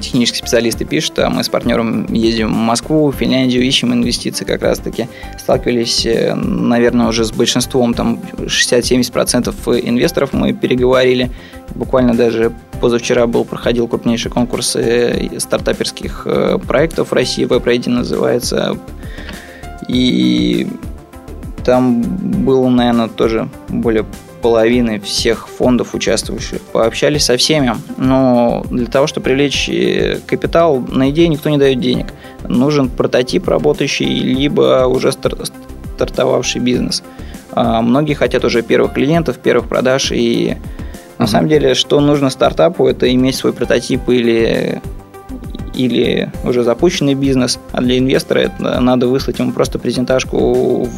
технические 0.00 0.38
специалисты 0.38 0.84
пишут, 0.84 1.18
а 1.18 1.30
мы 1.30 1.42
с 1.42 1.48
партнером 1.48 2.06
ездим 2.12 2.48
в 2.48 2.56
Москву, 2.56 3.10
в 3.10 3.16
Финляндию, 3.16 3.62
ищем 3.64 3.92
инвестиции 3.92 4.44
как 4.44 4.62
раз-таки. 4.62 5.08
Сталкивались, 5.38 6.06
э, 6.06 6.34
наверное, 6.34 7.08
уже 7.08 7.24
с 7.24 7.32
большинством, 7.32 7.92
там 7.92 8.20
60-70% 8.38 9.80
инвесторов 9.84 10.32
мы 10.32 10.52
переговорили. 10.52 11.30
Буквально 11.74 12.14
даже 12.14 12.52
позавчера 12.80 13.26
был, 13.26 13.44
проходил 13.44 13.88
крупнейший 13.88 14.30
конкурс 14.30 14.76
э, 14.76 15.38
стартаперских 15.38 16.22
э, 16.24 16.58
проектов 16.58 17.10
в 17.10 17.12
России, 17.12 17.46
WebReady 17.46 17.90
называется. 17.90 18.78
И 19.88 20.68
там 21.64 22.02
было, 22.02 22.68
наверное, 22.68 23.08
тоже 23.08 23.48
более 23.68 24.06
половины 24.40 25.00
всех 25.00 25.48
фондов 25.48 25.94
участвующих. 25.94 26.60
Пообщались 26.72 27.24
со 27.24 27.36
всеми, 27.36 27.74
но 27.96 28.64
для 28.70 28.86
того, 28.86 29.06
чтобы 29.06 29.24
привлечь 29.24 29.68
э, 29.68 30.20
капитал, 30.26 30.80
на 30.80 31.10
идею 31.10 31.30
никто 31.30 31.50
не 31.50 31.58
дает 31.58 31.80
денег. 31.80 32.06
Нужен 32.46 32.88
прототип 32.88 33.48
работающий, 33.48 34.06
либо 34.06 34.86
уже 34.86 35.12
стартовавший 35.12 36.60
бизнес. 36.60 37.02
А 37.52 37.82
многие 37.82 38.14
хотят 38.14 38.44
уже 38.44 38.62
первых 38.62 38.92
клиентов, 38.92 39.38
первых 39.38 39.68
продаж, 39.68 40.12
и 40.12 40.56
на 41.18 41.24
mm-hmm. 41.24 41.26
самом 41.26 41.48
деле, 41.48 41.74
что 41.74 42.00
нужно 42.00 42.30
стартапу, 42.30 42.86
это 42.86 43.12
иметь 43.12 43.36
свой 43.36 43.52
прототип 43.52 44.08
или 44.08 44.80
или 45.74 46.30
уже 46.44 46.64
запущенный 46.64 47.14
бизнес, 47.14 47.60
а 47.72 47.80
для 47.80 47.98
инвестора 47.98 48.40
это 48.40 48.80
надо 48.80 49.06
выслать 49.06 49.38
ему 49.38 49.52
просто 49.52 49.78
презентажку 49.78 50.88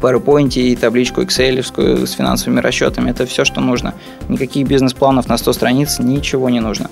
в 0.00 0.04
PowerPoint 0.04 0.54
и 0.54 0.76
табличку 0.76 1.22
Excel 1.22 1.62
с 2.06 2.12
финансовыми 2.12 2.60
расчетами. 2.60 3.10
Это 3.10 3.26
все, 3.26 3.44
что 3.44 3.60
нужно. 3.60 3.94
Никаких 4.28 4.66
бизнес-планов 4.66 5.28
на 5.28 5.36
100 5.36 5.52
страниц, 5.52 5.98
ничего 5.98 6.48
не 6.48 6.60
нужно. 6.60 6.90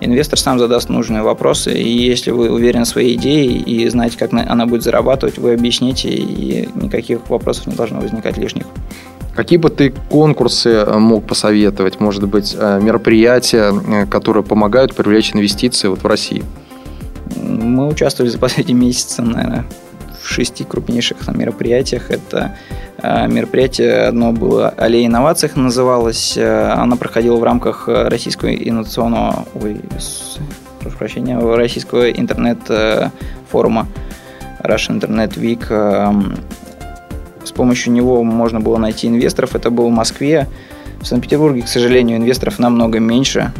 Инвестор 0.00 0.38
сам 0.38 0.58
задаст 0.58 0.88
нужные 0.88 1.22
вопросы, 1.22 1.72
и 1.72 1.88
если 1.88 2.32
вы 2.32 2.50
уверены 2.50 2.84
в 2.84 2.88
своей 2.88 3.14
идее 3.14 3.46
и 3.46 3.88
знаете, 3.88 4.18
как 4.18 4.32
она 4.32 4.66
будет 4.66 4.82
зарабатывать, 4.82 5.38
вы 5.38 5.52
объясните, 5.52 6.08
и 6.08 6.68
никаких 6.74 7.30
вопросов 7.30 7.68
не 7.68 7.74
должно 7.74 8.00
возникать 8.00 8.36
лишних. 8.36 8.66
Какие 9.34 9.58
бы 9.58 9.70
ты 9.70 9.94
конкурсы 10.10 10.70
э, 10.70 10.98
мог 10.98 11.24
посоветовать, 11.24 12.00
может 12.00 12.28
быть, 12.28 12.54
э, 12.58 12.80
мероприятия, 12.82 13.72
э, 13.72 14.06
которые 14.06 14.42
помогают 14.42 14.94
привлечь 14.94 15.34
инвестиции 15.34 15.88
вот 15.88 16.02
в 16.02 16.06
России? 16.06 16.44
Мы 17.36 17.86
участвовали 17.88 18.30
за 18.30 18.38
последние 18.38 18.76
месяцы, 18.86 19.22
наверное, 19.22 19.64
в 20.22 20.28
шести 20.28 20.64
крупнейших 20.64 21.18
там, 21.24 21.38
мероприятиях. 21.38 22.10
Это 22.10 22.56
э, 22.98 23.28
мероприятие 23.28 24.06
одно 24.06 24.32
было 24.32 24.68
«Аллея 24.70 25.06
инновациях» 25.06 25.56
называлось. 25.56 26.36
Э, 26.36 26.70
оно 26.72 26.96
проходило 26.96 27.36
в 27.36 27.44
рамках 27.44 27.88
российского 27.88 28.54
инновационного... 28.54 29.46
Ой, 29.54 29.80
прошу 30.80 30.96
прощения, 30.96 31.38
российского 31.38 32.10
интернет-форума 32.10 33.86
Russian 34.62 35.00
Internet 35.00 35.34
Week. 35.38 35.66
Э, 35.68 36.12
с 37.44 37.52
помощью 37.52 37.92
него 37.92 38.22
можно 38.22 38.60
было 38.60 38.78
найти 38.78 39.08
инвесторов. 39.08 39.54
Это 39.56 39.70
было 39.70 39.88
в 39.88 39.92
Москве. 39.92 40.48
В 41.00 41.06
Санкт-Петербурге, 41.06 41.62
к 41.62 41.68
сожалению, 41.68 42.18
инвесторов 42.18 42.58
намного 42.58 43.00
меньше 43.00 43.52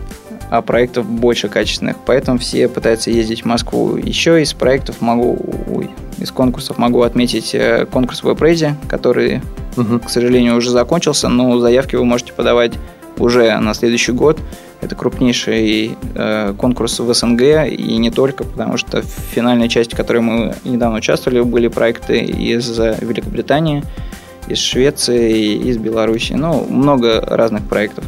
а 0.52 0.60
проектов 0.60 1.06
больше 1.06 1.48
качественных. 1.48 1.96
Поэтому 2.04 2.36
все 2.36 2.68
пытаются 2.68 3.10
ездить 3.10 3.40
в 3.40 3.46
Москву. 3.46 3.96
Еще 3.96 4.42
из 4.42 4.52
проектов 4.52 5.00
могу, 5.00 5.38
ой, 5.66 5.88
из 6.18 6.30
конкурсов 6.30 6.78
могу 6.78 7.02
отметить 7.02 7.54
э, 7.54 7.86
конкурс 7.86 8.22
в 8.22 8.28
WebRazy, 8.28 8.74
который, 8.88 9.40
угу. 9.76 9.98
к 10.00 10.10
сожалению, 10.10 10.56
уже 10.56 10.70
закончился, 10.70 11.28
но 11.28 11.58
заявки 11.58 11.96
вы 11.96 12.04
можете 12.04 12.32
подавать 12.32 12.72
уже 13.18 13.58
на 13.58 13.74
следующий 13.74 14.12
год. 14.12 14.38
Это 14.80 14.96
крупнейший 14.96 15.96
э, 16.14 16.54
конкурс 16.58 16.98
в 16.98 17.14
СНГ 17.14 17.68
и 17.68 17.96
не 17.98 18.10
только, 18.10 18.44
потому 18.44 18.76
что 18.76 19.02
в 19.02 19.06
финальной 19.34 19.68
части, 19.68 19.94
в 19.94 19.96
которой 19.96 20.22
мы 20.22 20.54
недавно 20.64 20.98
участвовали, 20.98 21.40
были 21.40 21.68
проекты 21.68 22.18
из 22.18 22.78
Великобритании, 22.78 23.84
из 24.48 24.58
Швеции, 24.58 25.54
из 25.54 25.78
Беларуси. 25.78 26.32
Ну, 26.32 26.66
много 26.68 27.20
разных 27.20 27.62
проектов. 27.62 28.04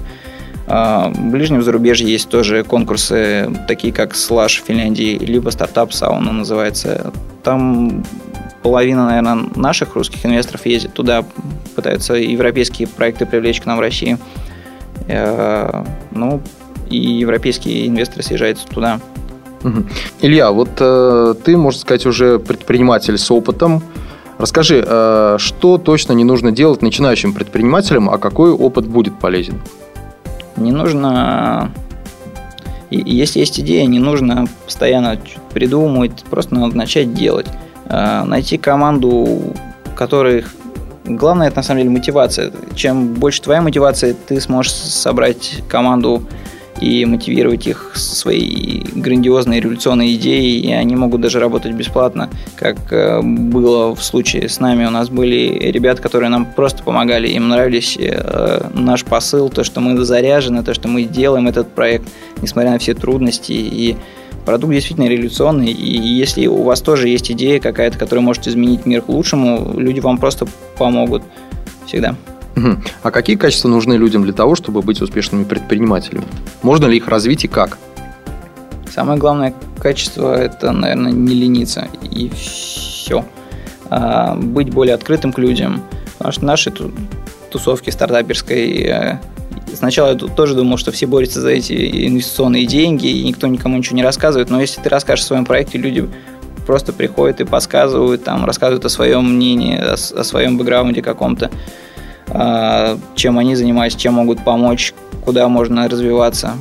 А, 0.66 1.11
в 1.14 1.30
ближнем 1.30 1.62
зарубежье 1.62 2.11
есть 2.11 2.28
тоже 2.28 2.64
конкурсы, 2.64 3.50
такие 3.68 3.92
как 3.92 4.12
Slash 4.12 4.62
в 4.62 4.66
Финляндии, 4.66 5.18
либо 5.18 5.50
стартап 5.50 5.92
Сауна 5.92 6.33
называется. 6.33 7.12
Там 7.42 8.04
половина, 8.62 9.06
наверное, 9.06 9.50
наших 9.56 9.94
русских 9.94 10.25
инвесторов 10.25 10.64
ездит 10.64 10.94
туда, 10.94 11.25
пытаются 11.76 12.14
европейские 12.14 12.88
проекты 12.88 13.26
привлечь 13.26 13.61
к 13.61 13.66
нам 13.66 13.76
в 13.76 13.80
Россию. 13.80 14.18
Э, 15.06 15.85
ну, 16.12 16.40
и 16.88 16.97
европейские 16.97 17.87
инвесторы 17.87 18.23
съезжаются 18.23 18.66
туда. 18.66 19.00
Илья, 20.21 20.50
вот 20.50 20.71
э, 20.78 21.35
ты, 21.42 21.56
можно 21.56 21.80
сказать, 21.80 22.06
уже 22.06 22.38
предприниматель 22.38 23.18
с 23.18 23.30
опытом. 23.30 23.83
Расскажи, 24.38 24.85
э, 24.87 25.37
что 25.38 25.78
точно 25.78 26.12
не 26.12 26.25
нужно 26.25 26.52
делать 26.52 26.83
начинающим 26.83 27.33
предпринимателям, 27.33 28.11
а 28.11 28.18
какой 28.18 28.50
опыт 28.50 28.87
будет 28.87 29.18
полезен? 29.18 29.61
Не 30.56 30.73
нужно... 30.73 31.70
Если 32.90 33.40
есть 33.40 33.58
идея, 33.58 33.87
не 33.87 33.99
нужно 33.99 34.46
постоянно 34.64 35.18
придумывать, 35.52 36.25
просто 36.30 36.54
надо 36.54 36.76
начать 36.76 37.12
делать. 37.12 37.46
Э, 37.87 38.25
найти 38.25 38.56
команду, 38.58 39.54
которых 39.96 40.54
Главное, 41.06 41.49
это 41.49 41.58
на 41.58 41.62
самом 41.62 41.80
деле 41.80 41.90
мотивация. 41.90 42.50
Чем 42.75 43.12
больше 43.12 43.42
твоя 43.42 43.61
мотивация, 43.61 44.14
ты 44.14 44.40
сможешь 44.40 44.73
собрать 44.73 45.62
команду 45.68 46.26
и 46.84 47.04
мотивировать 47.06 47.66
их 47.66 47.92
своей 47.94 48.84
грандиозной 48.94 49.60
революционной 49.60 50.14
идеей, 50.14 50.60
и 50.60 50.72
они 50.72 50.94
могут 50.96 51.22
даже 51.22 51.40
работать 51.40 51.72
бесплатно, 51.72 52.28
как 52.56 52.76
э, 52.92 53.22
было 53.22 53.94
в 53.94 54.02
случае 54.02 54.50
с 54.50 54.60
нами. 54.60 54.84
У 54.84 54.90
нас 54.90 55.08
были 55.08 55.70
ребята, 55.70 56.02
которые 56.02 56.28
нам 56.28 56.44
просто 56.44 56.82
помогали, 56.82 57.28
им 57.28 57.48
нравились 57.48 57.96
э, 57.98 58.68
наш 58.74 59.02
посыл, 59.04 59.48
то, 59.48 59.64
что 59.64 59.80
мы 59.80 59.96
заряжены, 60.04 60.62
то, 60.62 60.74
что 60.74 60.88
мы 60.88 61.04
делаем 61.04 61.48
этот 61.48 61.74
проект, 61.74 62.06
несмотря 62.42 62.72
на 62.72 62.78
все 62.78 62.92
трудности, 62.92 63.52
и 63.52 63.96
продукт 64.44 64.74
действительно 64.74 65.08
революционный, 65.08 65.72
и 65.72 65.98
если 65.98 66.46
у 66.46 66.62
вас 66.64 66.82
тоже 66.82 67.08
есть 67.08 67.30
идея 67.30 67.60
какая-то, 67.60 67.98
которая 67.98 68.22
может 68.22 68.46
изменить 68.46 68.84
мир 68.84 69.00
к 69.00 69.08
лучшему, 69.08 69.72
люди 69.80 70.00
вам 70.00 70.18
просто 70.18 70.46
помогут 70.76 71.22
всегда. 71.86 72.14
А 73.02 73.11
какие 73.11 73.37
качества 73.37 73.68
нужны 73.68 73.94
людям 73.94 74.23
для 74.25 74.32
того, 74.32 74.54
чтобы 74.54 74.82
быть 74.82 75.00
успешными 75.02 75.44
предпринимателями? 75.44 76.25
Можно 76.62 76.87
ли 76.87 76.96
их 76.96 77.08
развить 77.08 77.44
и 77.44 77.49
как? 77.49 77.78
Самое 78.92 79.18
главное 79.18 79.54
качество– 79.80 80.34
это, 80.37 80.70
наверное, 80.70 81.12
не 81.12 81.34
лениться, 81.34 81.88
и 82.02 82.30
все. 82.30 83.25
А, 83.90 84.37
быть 84.37 84.70
более 84.70 84.94
открытым 84.94 85.32
к 85.32 85.38
людям, 85.38 85.82
потому 86.16 86.32
что 86.32 86.44
наши 86.44 86.73
тусовки 87.50 87.90
стартаперской 87.90 88.70
э, 88.82 89.18
Сначала 89.75 90.12
я 90.12 90.14
тоже 90.14 90.54
думал, 90.54 90.78
что 90.78 90.92
все 90.92 91.06
борются 91.06 91.40
за 91.40 91.50
эти 91.50 92.06
инвестиционные 92.06 92.66
деньги, 92.66 93.06
и 93.06 93.25
никто 93.25 93.46
никому 93.46 93.76
ничего 93.76 93.96
не 93.96 94.02
рассказывает. 94.02 94.50
Но 94.50 94.61
если 94.61 94.80
ты 94.80 94.88
расскажешь 94.88 95.25
о 95.25 95.28
своем 95.28 95.44
проекте, 95.44 95.78
люди 95.78 96.08
просто 96.66 96.92
приходят 96.92 97.40
и 97.40 97.44
подсказывают, 97.44 98.25
там, 98.25 98.44
рассказывают 98.44 98.84
о 98.84 98.88
своем 98.88 99.34
мнении, 99.34 99.76
о, 99.76 99.94
о 99.94 100.25
своем 100.25 100.56
бэкграунде 100.56 101.02
каком-то. 101.02 101.50
А, 102.28 102.98
чем 103.14 103.38
они 103.38 103.54
занимаются, 103.54 103.98
чем 103.98 104.14
могут 104.14 104.44
помочь, 104.44 104.94
куда 105.24 105.48
можно 105.48 105.88
развиваться. 105.88 106.54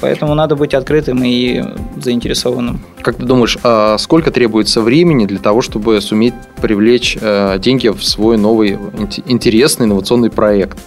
Поэтому 0.00 0.34
надо 0.34 0.54
быть 0.54 0.74
открытым 0.74 1.22
и 1.24 1.62
заинтересованным. 1.96 2.84
Как 3.00 3.16
ты 3.16 3.24
думаешь, 3.24 3.56
а 3.62 3.96
сколько 3.98 4.30
требуется 4.30 4.80
времени 4.82 5.24
для 5.24 5.38
того, 5.38 5.62
чтобы 5.62 6.00
суметь 6.00 6.34
привлечь 6.60 7.16
э, 7.20 7.58
деньги 7.58 7.88
в 7.88 8.04
свой 8.04 8.36
новый 8.36 8.78
интересный 9.26 9.86
инновационный 9.86 10.30
проект? 10.30 10.78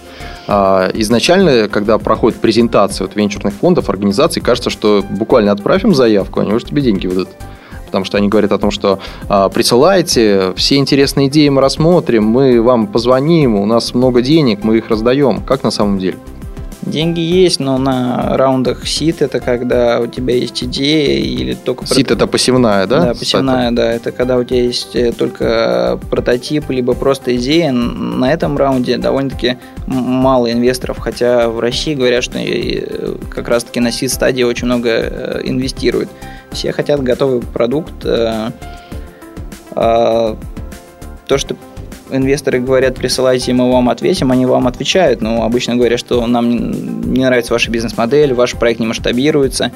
А, 0.48 0.92
изначально, 0.94 1.68
когда 1.68 1.98
проходит 1.98 2.40
презентация 2.40 3.06
от 3.06 3.16
венчурных 3.16 3.54
фондов, 3.54 3.90
организаций, 3.90 4.42
кажется, 4.42 4.70
что 4.70 5.04
буквально 5.10 5.52
отправим 5.52 5.96
заявку, 5.96 6.40
они 6.40 6.54
уже 6.54 6.66
тебе 6.66 6.82
деньги 6.82 7.08
выдадут 7.08 7.30
потому 7.88 8.06
что 8.06 8.18
они 8.18 8.28
говорят 8.28 8.52
о 8.52 8.60
том, 8.60 8.72
что 8.72 9.00
а, 9.28 9.50
присылайте, 9.50 10.54
все 10.56 10.76
интересные 10.76 11.28
идеи 11.28 11.50
мы 11.50 11.62
рассмотрим, 11.62 12.26
мы 12.26 12.62
вам 12.62 12.88
позвоним, 12.88 13.56
у 13.56 13.66
нас 13.66 13.94
много 13.96 14.22
денег, 14.22 14.64
мы 14.64 14.78
их 14.78 14.90
раздаем. 14.90 15.42
Как 15.42 15.64
на 15.64 15.72
самом 15.72 15.98
деле? 15.98 16.18
Деньги 16.88 17.20
есть, 17.20 17.60
но 17.60 17.78
на 17.78 18.38
раундах 18.38 18.88
сит 18.88 19.22
это 19.22 19.42
когда 19.42 20.00
у 20.00 20.08
тебя 20.08 20.36
есть 20.36 20.64
идея 20.64 21.20
или 21.20 21.54
только... 21.54 21.86
Сит 21.86 22.12
это 22.12 22.28
пассивная, 22.28 22.88
да? 22.88 23.08
Да, 23.08 23.14
пассивная, 23.14 23.72
да. 23.72 23.92
Это 23.92 24.12
когда 24.12 24.38
у 24.38 24.44
тебя 24.46 24.62
есть 24.64 24.96
э, 24.96 25.12
только 25.12 26.00
прототип, 26.10 26.70
либо 26.70 26.94
просто 26.94 27.36
идея. 27.36 27.74
На 27.74 28.32
этом 28.32 28.58
раунде 28.58 28.98
довольно-таки 28.98 29.58
мало 29.86 30.50
инвесторов, 30.50 31.00
хотя 31.00 31.50
в 31.50 31.60
России 31.60 31.94
говорят, 31.94 32.24
что 32.24 32.40
э, 32.40 33.18
как 33.30 33.50
раз-таки 33.50 33.82
на 33.82 33.92
сит 33.92 34.12
стадии 34.12 34.44
очень 34.44 34.68
много 34.68 34.90
э, 34.90 35.42
инвестируют. 35.44 36.10
Все 36.52 36.72
хотят 36.72 37.04
готовый 37.04 37.42
продукт. 37.42 38.06
А, 38.06 38.52
то, 41.28 41.38
что 41.38 41.56
инвесторы 42.10 42.60
говорят, 42.60 42.96
присылайте, 42.96 43.54
мы 43.54 43.72
вам 43.72 43.90
ответим, 43.90 44.32
они 44.32 44.46
вам 44.46 44.68
отвечают, 44.68 45.22
но 45.22 45.44
обычно 45.44 45.76
говорят, 45.76 46.00
что 46.00 46.26
нам 46.26 47.12
не 47.12 47.24
нравится 47.24 47.54
ваша 47.54 47.70
бизнес-модель, 47.70 48.34
ваш 48.34 48.54
проект 48.54 48.80
не 48.80 48.88
масштабируется. 48.88 49.72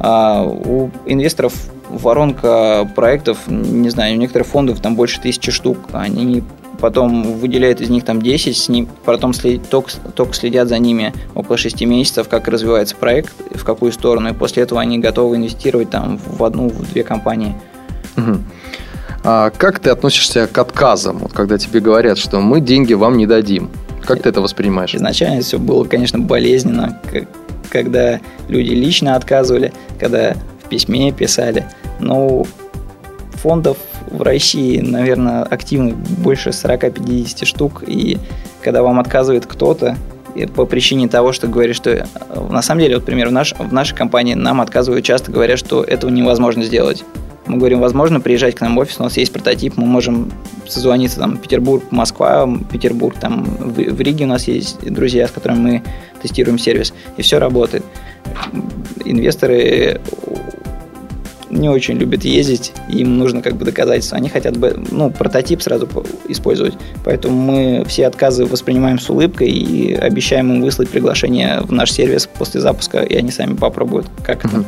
А 0.00 0.44
у 0.44 0.90
инвесторов 1.06 1.54
воронка 1.88 2.88
проектов, 2.94 3.38
не 3.46 3.88
знаю, 3.90 4.16
у 4.16 4.18
некоторых 4.18 4.48
фондов 4.48 4.80
там 4.80 4.96
больше 4.96 5.20
тысячи 5.20 5.50
штук, 5.50 5.78
они 5.92 6.42
потом 6.80 7.38
выделяют 7.38 7.80
из 7.80 7.90
них 7.90 8.04
там 8.04 8.22
10, 8.22 8.56
с 8.56 8.68
ним, 8.68 8.88
потом 9.04 9.32
след, 9.32 9.68
только, 9.68 9.90
только 10.14 10.34
следят 10.34 10.68
за 10.68 10.78
ними 10.78 11.12
около 11.34 11.56
6 11.56 11.80
месяцев, 11.82 12.28
как 12.28 12.48
развивается 12.48 12.96
проект, 12.96 13.32
в 13.54 13.64
какую 13.64 13.92
сторону, 13.92 14.30
и 14.30 14.32
после 14.32 14.62
этого 14.62 14.80
они 14.80 14.98
готовы 14.98 15.36
инвестировать 15.36 15.90
там 15.90 16.18
в 16.18 16.42
одну, 16.44 16.68
в 16.68 16.92
две 16.92 17.02
компании. 17.02 17.54
Угу. 18.16 18.38
А 19.24 19.50
как 19.50 19.78
ты 19.80 19.90
относишься 19.90 20.46
к 20.46 20.56
отказам, 20.56 21.18
вот 21.18 21.32
когда 21.32 21.58
тебе 21.58 21.80
говорят, 21.80 22.18
что 22.18 22.40
мы 22.40 22.60
деньги 22.60 22.94
вам 22.94 23.16
не 23.16 23.26
дадим? 23.26 23.70
Как 24.04 24.22
ты 24.22 24.30
это 24.30 24.40
воспринимаешь? 24.40 24.94
Изначально 24.94 25.42
все 25.42 25.58
было, 25.58 25.84
конечно, 25.84 26.18
болезненно, 26.18 27.00
когда 27.68 28.20
люди 28.48 28.70
лично 28.70 29.16
отказывали, 29.16 29.72
когда 29.98 30.34
в 30.64 30.68
письме 30.68 31.12
писали. 31.12 31.66
Но 32.00 32.46
фондов 33.34 33.76
в 34.10 34.22
России, 34.22 34.80
наверное, 34.80 35.42
активно 35.42 35.94
больше 35.94 36.50
40-50 36.50 37.44
штук, 37.44 37.84
и 37.86 38.18
когда 38.62 38.82
вам 38.82 38.98
отказывает 39.00 39.46
кто-то, 39.46 39.96
по 40.54 40.66
причине 40.66 41.08
того, 41.08 41.32
что 41.32 41.48
говорит, 41.48 41.74
что 41.74 41.90
э, 41.90 42.04
на 42.50 42.62
самом 42.62 42.82
деле, 42.82 42.96
вот, 42.96 43.02
например, 43.02 43.28
в, 43.28 43.32
наш, 43.32 43.54
в 43.54 43.72
нашей 43.72 43.96
компании 43.96 44.34
нам 44.34 44.60
отказывают 44.60 45.04
часто, 45.04 45.32
говоря, 45.32 45.56
что 45.56 45.82
этого 45.82 46.10
невозможно 46.10 46.62
сделать. 46.62 47.04
Мы 47.46 47.56
говорим, 47.56 47.80
возможно, 47.80 48.20
приезжать 48.20 48.54
к 48.54 48.60
нам 48.60 48.76
в 48.76 48.78
офис, 48.78 49.00
у 49.00 49.02
нас 49.02 49.16
есть 49.16 49.32
прототип, 49.32 49.76
мы 49.76 49.86
можем 49.86 50.30
созвониться, 50.66 51.18
там, 51.18 51.38
Петербург, 51.38 51.82
Москва, 51.90 52.48
Петербург, 52.70 53.16
там, 53.18 53.44
в, 53.44 53.72
в 53.72 54.00
Риге 54.00 54.24
у 54.24 54.28
нас 54.28 54.46
есть 54.46 54.78
друзья, 54.84 55.26
с 55.26 55.30
которыми 55.30 55.58
мы 55.58 55.82
тестируем 56.22 56.58
сервис, 56.58 56.92
и 57.16 57.22
все 57.22 57.38
работает. 57.38 57.84
Инвесторы 59.04 60.00
не 61.50 61.68
очень 61.68 61.96
любят 61.96 62.24
ездить, 62.24 62.72
им 62.88 63.18
нужно 63.18 63.42
как 63.42 63.56
бы 63.56 63.64
доказательства. 63.64 64.16
Они 64.16 64.28
хотят 64.28 64.56
бы, 64.56 64.82
ну, 64.90 65.10
прототип 65.10 65.62
сразу 65.62 65.88
использовать. 66.28 66.74
Поэтому 67.04 67.36
мы 67.36 67.84
все 67.86 68.06
отказы 68.06 68.44
воспринимаем 68.44 68.98
с 68.98 69.08
улыбкой 69.08 69.48
и 69.48 69.94
обещаем 69.94 70.52
им 70.52 70.62
выслать 70.62 70.88
приглашение 70.88 71.60
в 71.60 71.72
наш 71.72 71.92
сервис 71.92 72.26
после 72.26 72.60
запуска, 72.60 73.02
и 73.02 73.16
они 73.16 73.30
сами 73.30 73.54
попробуют, 73.54 74.06
как 74.24 74.44
это. 74.44 74.64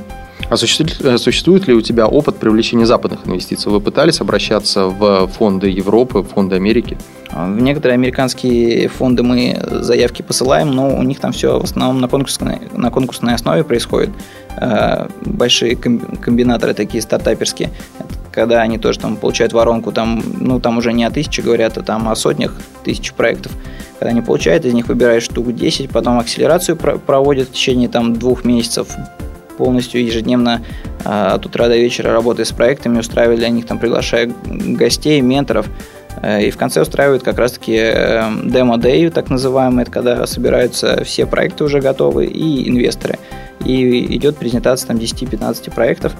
А 0.50 0.56
существует, 0.56 1.00
э, 1.00 1.16
существует 1.18 1.68
ли 1.68 1.74
у 1.74 1.80
тебя 1.80 2.08
опыт 2.08 2.36
привлечения 2.36 2.84
западных 2.84 3.24
инвестиций? 3.24 3.70
Вы 3.70 3.80
пытались 3.80 4.20
обращаться 4.20 4.86
в 4.86 5.28
фонды 5.28 5.68
Европы, 5.68 6.24
фонды 6.24 6.56
Америки? 6.56 6.98
А, 7.30 7.46
в 7.46 7.62
некоторые 7.62 7.94
американские 7.94 8.88
фонды 8.88 9.22
мы 9.22 9.62
заявки 9.70 10.22
посылаем, 10.22 10.72
но 10.72 10.88
у 10.88 11.02
них 11.04 11.20
там 11.20 11.30
все 11.30 11.60
в 11.60 11.62
основном 11.62 12.00
на 12.00 12.08
конкурсной, 12.08 12.58
на 12.72 12.90
конкурсной 12.90 13.34
основе 13.34 13.62
происходит. 13.62 14.10
Э, 14.56 15.06
большие 15.24 15.76
комбинаторы 15.76 16.74
такие 16.74 17.00
стартаперские, 17.00 17.70
когда 18.32 18.60
они 18.60 18.76
тоже 18.78 18.98
там 18.98 19.16
получают 19.16 19.52
воронку, 19.52 19.92
там, 19.92 20.20
ну, 20.40 20.58
там 20.58 20.78
уже 20.78 20.92
не 20.92 21.04
о 21.04 21.12
тысяче 21.12 21.42
говорят, 21.42 21.78
а 21.78 21.82
там 21.82 22.08
о 22.08 22.16
сотнях 22.16 22.56
тысяч 22.82 23.12
проектов. 23.12 23.52
Когда 24.00 24.10
они 24.10 24.20
получают, 24.20 24.64
из 24.64 24.74
них 24.74 24.88
выбирают 24.88 25.22
штук 25.22 25.54
10, 25.54 25.90
потом 25.90 26.18
акселерацию 26.18 26.76
проводят 26.76 27.50
в 27.50 27.52
течение 27.52 27.88
там 27.88 28.14
двух 28.14 28.44
месяцев, 28.44 28.88
полностью 29.60 30.02
ежедневно 30.02 30.62
э, 31.04 31.08
от 31.08 31.44
утра 31.44 31.68
до 31.68 31.76
вечера 31.76 32.12
работая 32.12 32.46
с 32.46 32.52
проектами, 32.52 32.98
устраивая 32.98 33.36
для 33.36 33.50
них, 33.50 33.66
там, 33.66 33.78
приглашая 33.78 34.32
гостей, 34.46 35.20
менторов, 35.20 35.66
э, 36.22 36.46
и 36.46 36.50
в 36.50 36.56
конце 36.56 36.80
устраивают 36.80 37.22
как 37.22 37.38
раз-таки 37.38 37.76
э, 37.76 38.22
демо-дэй, 38.44 39.10
так 39.10 39.28
называемый, 39.28 39.82
это 39.82 39.92
когда 39.92 40.26
собираются 40.26 41.04
все 41.04 41.26
проекты 41.26 41.64
уже 41.64 41.80
готовы 41.80 42.24
и 42.24 42.70
инвесторы. 42.70 43.18
И 43.66 44.16
идет 44.16 44.38
презентация 44.38 44.88
там 44.88 44.96
10-15 44.96 45.74
проектов. 45.74 46.14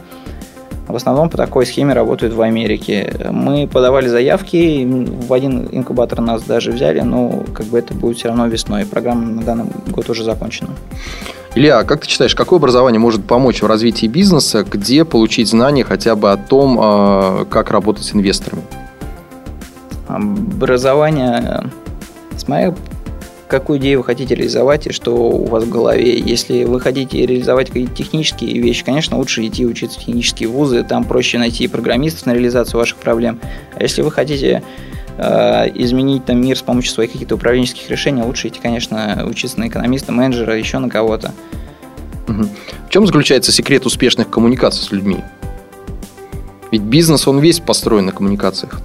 В 0.91 0.97
основном 0.97 1.29
по 1.29 1.37
такой 1.37 1.67
схеме 1.67 1.95
работают 1.95 2.35
в 2.35 2.41
Америке. 2.41 3.13
Мы 3.31 3.67
подавали 3.67 4.09
заявки, 4.09 4.87
в 4.87 5.33
один 5.33 5.69
инкубатор 5.71 6.21
нас 6.21 6.43
даже 6.43 6.73
взяли, 6.73 7.01
но 7.01 7.45
как 7.55 7.67
бы 7.67 7.79
это 7.79 7.95
будет 7.95 8.19
все 8.19 8.29
равно 8.29 8.47
весной. 8.47 8.87
Программа 8.87 9.23
на 9.23 9.43
данный 9.43 9.65
год 9.89 10.09
уже 10.11 10.25
закончена. 10.25 10.71
Илья, 11.55 11.83
как 11.83 12.03
ты 12.03 12.09
считаешь, 12.09 12.37
какое 12.37 12.59
образование 12.59 13.01
может 13.01 13.25
помочь 13.25 13.61
в 13.63 13.67
развитии 13.67 14.07
бизнеса, 14.07 14.63
где 14.63 15.05
получить 15.05 15.49
знания 15.49 15.83
хотя 15.83 16.15
бы 16.15 16.31
о 16.31 16.37
том, 16.37 16.79
а, 16.81 17.45
как 17.45 17.71
работать 17.71 18.05
с 18.05 18.15
инвесторами? 18.15 18.63
Образование, 20.07 21.65
с 22.37 22.47
моей 22.47 22.73
какую 23.51 23.79
идею 23.79 23.99
вы 23.99 24.05
хотите 24.05 24.35
реализовать 24.35 24.87
и 24.87 24.93
что 24.93 25.15
у 25.15 25.47
вас 25.47 25.65
в 25.65 25.69
голове. 25.69 26.19
Если 26.19 26.65
вы 26.65 26.81
хотите 26.81 27.27
реализовать 27.27 27.69
какие-то 27.69 27.95
технические 27.95 28.59
вещи, 28.61 28.85
конечно, 28.85 29.19
лучше 29.19 29.47
идти 29.47 29.67
учиться 29.67 29.99
в 29.99 30.05
технические 30.05 30.49
вузы, 30.49 30.83
там 30.85 31.05
проще 31.05 31.39
найти 31.39 31.69
программистов 31.69 32.27
на 32.27 32.33
реализацию 32.33 32.79
ваших 32.79 32.97
проблем. 32.99 33.41
А 33.77 33.83
если 33.83 34.03
вы 34.03 34.11
хотите 34.11 34.63
э, 35.19 35.69
изменить 35.75 36.25
там 36.25 36.41
мир 36.41 36.57
с 36.57 36.63
помощью 36.63 36.93
своих 36.93 37.13
каких-то 37.13 37.35
управленческих 37.35 37.91
решений, 37.91 38.23
лучше 38.23 38.49
идти, 38.49 38.61
конечно, 38.63 39.27
учиться 39.29 39.59
на 39.59 39.69
экономиста, 39.69 40.13
менеджера, 40.13 40.57
еще 40.57 40.79
на 40.79 40.89
кого-то. 40.89 41.33
В 42.27 42.91
чем 42.91 43.07
заключается 43.07 43.51
секрет 43.53 43.85
успешных 43.85 44.31
коммуникаций 44.31 44.85
с 44.85 44.93
людьми? 44.93 45.19
Ведь 46.71 46.83
бизнес, 46.83 47.27
он 47.27 47.41
весь 47.41 47.59
построен 47.59 48.07
на 48.07 48.13
коммуникациях. 48.13 48.81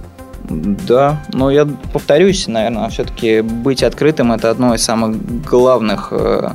Да, 0.48 1.22
но 1.32 1.50
я 1.50 1.66
повторюсь, 1.92 2.46
наверное, 2.46 2.88
все-таки 2.88 3.40
быть 3.40 3.82
открытым 3.82 4.32
это 4.32 4.50
одно 4.50 4.74
из 4.74 4.82
самых 4.82 5.16
главных 5.44 6.08
э, 6.12 6.50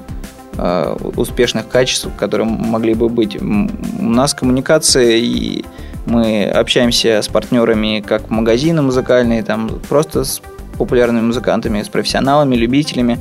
э, 0.58 0.95
успешных 1.15 1.67
качеств, 1.67 2.08
которые 2.17 2.47
могли 2.47 2.93
бы 2.93 3.10
быть. 3.10 3.38
У 3.41 3.45
нас 4.04 4.34
коммуникация 4.34 5.17
и 5.17 5.65
мы 6.06 6.45
общаемся 6.45 7.21
с 7.21 7.27
партнерами 7.27 8.04
как 8.06 8.30
магазины 8.30 8.82
музыкальные, 8.82 9.43
там 9.43 9.69
просто 9.88 10.23
с 10.23 10.41
популярными 10.77 11.25
музыкантами, 11.25 11.82
с 11.82 11.89
профессионалами, 11.89 12.56
любителями. 12.56 13.19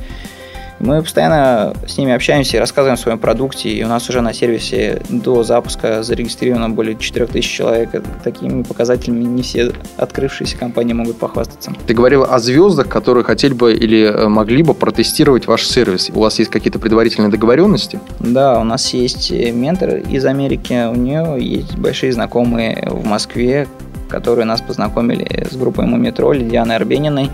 Мы 0.81 1.03
постоянно 1.03 1.73
с 1.85 1.97
ними 1.97 2.11
общаемся 2.11 2.57
и 2.57 2.59
рассказываем 2.59 2.95
о 2.95 2.97
своем 2.97 3.19
продукте, 3.19 3.69
и 3.69 3.83
у 3.83 3.87
нас 3.87 4.09
уже 4.09 4.21
на 4.21 4.33
сервисе 4.33 5.01
до 5.09 5.43
запуска 5.43 6.01
зарегистрировано 6.01 6.71
более 6.71 6.97
4000 6.97 7.47
человек. 7.47 8.03
Такими 8.23 8.63
показателями 8.63 9.23
не 9.23 9.43
все 9.43 9.71
открывшиеся 9.97 10.57
компании 10.57 10.93
могут 10.93 11.19
похвастаться. 11.19 11.71
Ты 11.85 11.93
говорил 11.93 12.23
о 12.23 12.39
звездах, 12.39 12.87
которые 12.87 13.23
хотели 13.23 13.53
бы 13.53 13.73
или 13.73 14.05
э, 14.05 14.27
могли 14.27 14.63
бы 14.63 14.73
протестировать 14.73 15.45
ваш 15.45 15.67
сервис. 15.67 16.09
У 16.13 16.19
вас 16.19 16.39
есть 16.39 16.49
какие-то 16.49 16.79
предварительные 16.79 17.29
договоренности? 17.29 17.99
Да, 18.19 18.59
у 18.59 18.63
нас 18.63 18.91
есть 18.93 19.31
ментор 19.31 19.97
из 19.97 20.25
Америки, 20.25 20.87
у 20.89 20.95
нее 20.95 21.37
есть 21.39 21.77
большие 21.77 22.11
знакомые 22.11 22.87
в 22.89 23.05
Москве, 23.05 23.67
которые 24.09 24.45
нас 24.45 24.61
познакомили 24.61 25.47
с 25.49 25.55
группой 25.55 25.85
Мумитроль 25.85 26.43
Дианой 26.43 26.75
Арбениной. 26.75 27.29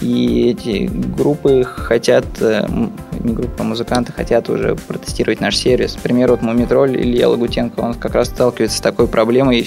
И 0.00 0.50
эти 0.50 0.90
группы 1.16 1.64
хотят, 1.64 2.24
э, 2.40 2.66
не 3.20 3.32
группы, 3.32 3.54
а 3.58 3.62
музыканты 3.62 4.12
хотят 4.12 4.50
уже 4.50 4.74
протестировать 4.74 5.40
наш 5.40 5.56
сервис. 5.56 5.94
Например, 5.94 6.30
вот 6.30 6.42
Мумитроль 6.42 6.96
Илья 6.96 7.28
Лагутенко, 7.28 7.80
он 7.80 7.94
как 7.94 8.14
раз 8.14 8.28
сталкивается 8.28 8.78
с 8.78 8.80
такой 8.80 9.06
проблемой 9.06 9.66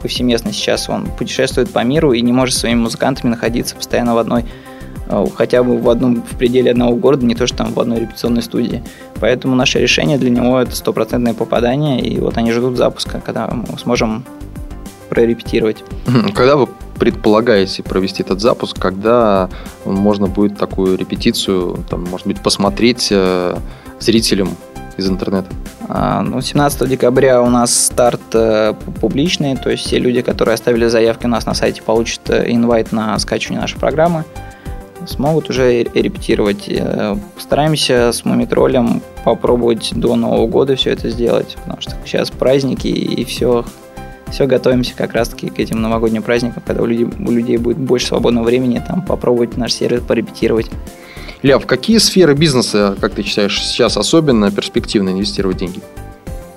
повсеместно 0.00 0.52
сейчас. 0.52 0.88
Он 0.88 1.06
путешествует 1.06 1.70
по 1.70 1.84
миру 1.84 2.12
и 2.12 2.20
не 2.22 2.32
может 2.32 2.56
своими 2.56 2.80
музыкантами 2.80 3.30
находиться 3.30 3.76
постоянно 3.76 4.14
в 4.14 4.18
одной 4.18 4.46
э, 5.08 5.26
хотя 5.36 5.62
бы 5.62 5.78
в 5.78 5.90
одном 5.90 6.22
в 6.22 6.38
пределе 6.38 6.70
одного 6.70 6.96
города, 6.96 7.26
не 7.26 7.34
то 7.34 7.46
что 7.46 7.58
там 7.58 7.74
в 7.74 7.80
одной 7.80 8.00
репетиционной 8.00 8.42
студии. 8.42 8.82
Поэтому 9.20 9.54
наше 9.56 9.78
решение 9.78 10.16
для 10.16 10.30
него 10.30 10.58
это 10.58 10.74
стопроцентное 10.74 11.34
попадание, 11.34 12.00
и 12.00 12.18
вот 12.18 12.38
они 12.38 12.50
ждут 12.52 12.78
запуска, 12.78 13.20
когда 13.24 13.46
мы 13.48 13.78
сможем 13.78 14.24
прорепетировать. 15.10 15.84
Когда 16.34 16.56
вы 16.56 16.68
предполагаете 17.00 17.82
провести 17.82 18.22
этот 18.22 18.40
запуск, 18.40 18.78
когда 18.78 19.48
можно 19.86 20.26
будет 20.26 20.58
такую 20.58 20.98
репетицию, 20.98 21.82
там, 21.88 22.04
может 22.04 22.26
быть, 22.26 22.40
посмотреть 22.40 23.08
э, 23.10 23.56
зрителям 23.98 24.50
из 24.98 25.08
интернета? 25.08 25.48
А, 25.88 26.20
ну, 26.20 26.42
17 26.42 26.86
декабря 26.88 27.40
у 27.40 27.48
нас 27.48 27.86
старт 27.86 28.20
э, 28.34 28.74
публичный, 29.00 29.56
то 29.56 29.70
есть 29.70 29.86
все 29.86 29.98
люди, 29.98 30.20
которые 30.20 30.54
оставили 30.54 30.86
заявки 30.88 31.24
у 31.24 31.28
нас 31.28 31.46
на 31.46 31.54
сайте, 31.54 31.82
получат 31.82 32.28
э, 32.28 32.44
инвайт 32.52 32.92
на 32.92 33.18
скачивание 33.18 33.62
нашей 33.62 33.78
программы, 33.78 34.24
смогут 35.06 35.48
уже 35.48 35.82
репетировать. 35.82 36.66
Э, 36.68 37.16
постараемся 37.34 38.12
с 38.12 38.26
Мумитролем 38.26 39.00
попробовать 39.24 39.90
до 39.94 40.16
Нового 40.16 40.46
года 40.46 40.76
все 40.76 40.90
это 40.90 41.08
сделать, 41.08 41.56
потому 41.64 41.80
что 41.80 41.96
сейчас 42.04 42.30
праздники 42.30 42.88
и 42.88 43.24
все 43.24 43.64
все 44.30 44.46
готовимся 44.46 44.94
как 44.94 45.12
раз-таки 45.12 45.48
к 45.50 45.58
этим 45.58 45.80
новогодним 45.82 46.22
праздникам, 46.22 46.62
когда 46.66 46.82
у 46.82 46.86
людей, 46.86 47.06
у 47.06 47.30
людей 47.30 47.56
будет 47.56 47.78
больше 47.78 48.06
свободного 48.06 48.44
времени 48.44 48.82
там 48.86 49.02
попробовать 49.02 49.56
наш 49.56 49.72
сервис 49.72 50.02
порепетировать. 50.02 50.70
Ля, 51.42 51.58
в 51.58 51.66
какие 51.66 51.98
сферы 51.98 52.34
бизнеса, 52.34 52.96
как 53.00 53.14
ты 53.14 53.22
считаешь, 53.22 53.62
сейчас 53.62 53.96
особенно 53.96 54.50
перспективно 54.50 55.10
инвестировать 55.10 55.56
деньги? 55.56 55.80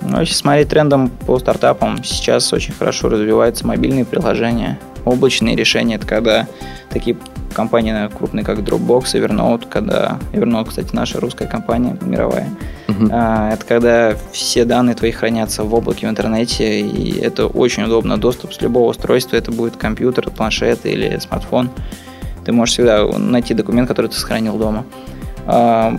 Ну, 0.02 0.20
если 0.20 0.34
смотреть 0.34 0.68
трендом 0.68 1.08
по 1.08 1.38
стартапам, 1.38 2.04
сейчас 2.04 2.52
очень 2.52 2.74
хорошо 2.74 3.08
развиваются 3.08 3.66
мобильные 3.66 4.04
приложения, 4.04 4.78
облачные 5.06 5.56
решения. 5.56 5.96
Это 5.96 6.06
когда 6.06 6.46
такие 6.90 7.16
компании 7.54 8.08
крупные, 8.16 8.44
как 8.44 8.58
Dropbox, 8.58 9.14
Evernote, 9.14 9.68
когда 9.68 10.18
Evernote, 10.32 10.68
кстати, 10.68 10.88
наша 10.92 11.20
русская 11.20 11.46
компания, 11.46 11.96
мировая, 12.02 12.48
uh-huh. 12.88 13.52
это 13.52 13.64
когда 13.64 14.16
все 14.32 14.64
данные 14.64 14.94
твои 14.94 15.10
хранятся 15.10 15.64
в 15.64 15.74
облаке 15.74 16.06
в 16.06 16.10
интернете, 16.10 16.80
и 16.80 17.18
это 17.18 17.46
очень 17.46 17.84
удобно. 17.84 18.18
Доступ 18.18 18.52
с 18.52 18.60
любого 18.60 18.90
устройства, 18.90 19.36
это 19.36 19.52
будет 19.52 19.76
компьютер, 19.76 20.30
планшет 20.30 20.84
или 20.84 21.18
смартфон. 21.18 21.70
Ты 22.44 22.52
можешь 22.52 22.74
всегда 22.74 23.06
найти 23.18 23.54
документ, 23.54 23.88
который 23.88 24.08
ты 24.08 24.16
сохранил 24.16 24.56
дома. 24.58 24.84
А, 25.46 25.98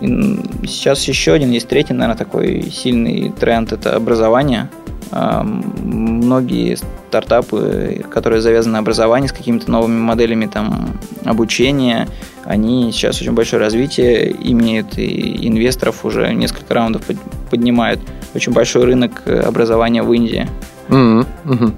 сейчас 0.00 1.04
еще 1.04 1.32
один, 1.32 1.50
есть 1.50 1.68
третий, 1.68 1.92
наверное, 1.92 2.18
такой 2.18 2.62
сильный 2.70 3.32
тренд, 3.38 3.72
это 3.72 3.94
образование. 3.94 4.68
Многие 6.24 6.76
стартапы, 6.76 8.04
которые 8.10 8.40
завязаны 8.40 8.72
на 8.72 8.78
образовании 8.80 9.28
с 9.28 9.32
какими-то 9.32 9.70
новыми 9.70 10.00
моделями 10.00 10.46
там, 10.46 10.98
обучения, 11.24 12.08
они 12.44 12.90
сейчас 12.92 13.20
очень 13.20 13.32
большое 13.32 13.60
развитие 13.60 14.34
имеют, 14.50 14.98
и 14.98 15.46
инвесторов 15.46 16.04
уже 16.04 16.32
несколько 16.32 16.72
раундов 16.74 17.02
поднимают. 17.50 18.00
Очень 18.34 18.52
большой 18.52 18.84
рынок 18.84 19.22
образования 19.26 20.02
в 20.02 20.12
Индии. 20.12 20.48
Mm-hmm. 20.88 21.72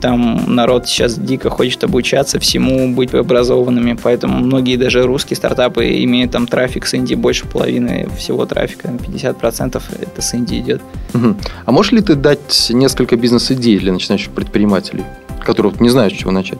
Там 0.00 0.54
народ 0.54 0.86
сейчас 0.86 1.18
дико 1.18 1.48
хочет 1.48 1.84
обучаться 1.84 2.38
всему, 2.38 2.94
быть 2.94 3.14
образованными, 3.14 3.96
поэтому 4.02 4.38
многие 4.40 4.76
даже 4.76 5.04
русские 5.04 5.36
стартапы 5.36 6.04
имеют 6.04 6.32
там 6.32 6.46
трафик 6.46 6.86
с 6.86 6.94
Индии 6.94 7.14
больше 7.14 7.46
половины 7.46 8.08
всего 8.18 8.44
трафика, 8.46 8.88
50% 8.88 9.82
это 10.00 10.22
с 10.22 10.34
Индии 10.34 10.58
идет. 10.58 10.82
Mm-hmm. 11.12 11.36
А 11.64 11.72
можешь 11.72 11.92
ли 11.92 12.00
ты 12.00 12.14
дать 12.14 12.70
несколько 12.70 13.16
бизнес-идей 13.16 13.78
для 13.78 13.92
начинающих 13.92 14.32
предпринимателей, 14.32 15.04
которые 15.42 15.72
не 15.80 15.88
знают, 15.88 16.12
с 16.12 16.16
чего 16.16 16.30
начать? 16.30 16.58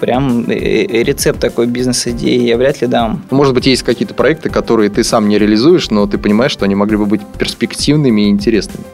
Прям 0.00 0.48
э, 0.48 0.54
э, 0.54 1.02
рецепт 1.02 1.38
такой 1.40 1.66
бизнес-идеи 1.66 2.42
я 2.42 2.56
вряд 2.56 2.80
ли 2.80 2.86
дам. 2.86 3.22
Может 3.30 3.54
быть, 3.54 3.66
есть 3.66 3.82
какие-то 3.82 4.14
проекты, 4.14 4.50
которые 4.50 4.90
ты 4.90 5.04
сам 5.04 5.28
не 5.28 5.38
реализуешь, 5.38 5.90
но 5.90 6.06
ты 6.06 6.18
понимаешь, 6.18 6.52
что 6.52 6.64
они 6.64 6.74
могли 6.74 6.96
бы 6.96 7.06
быть 7.06 7.20
перспективными 7.38 8.22
и 8.22 8.28
интересными. 8.28 8.84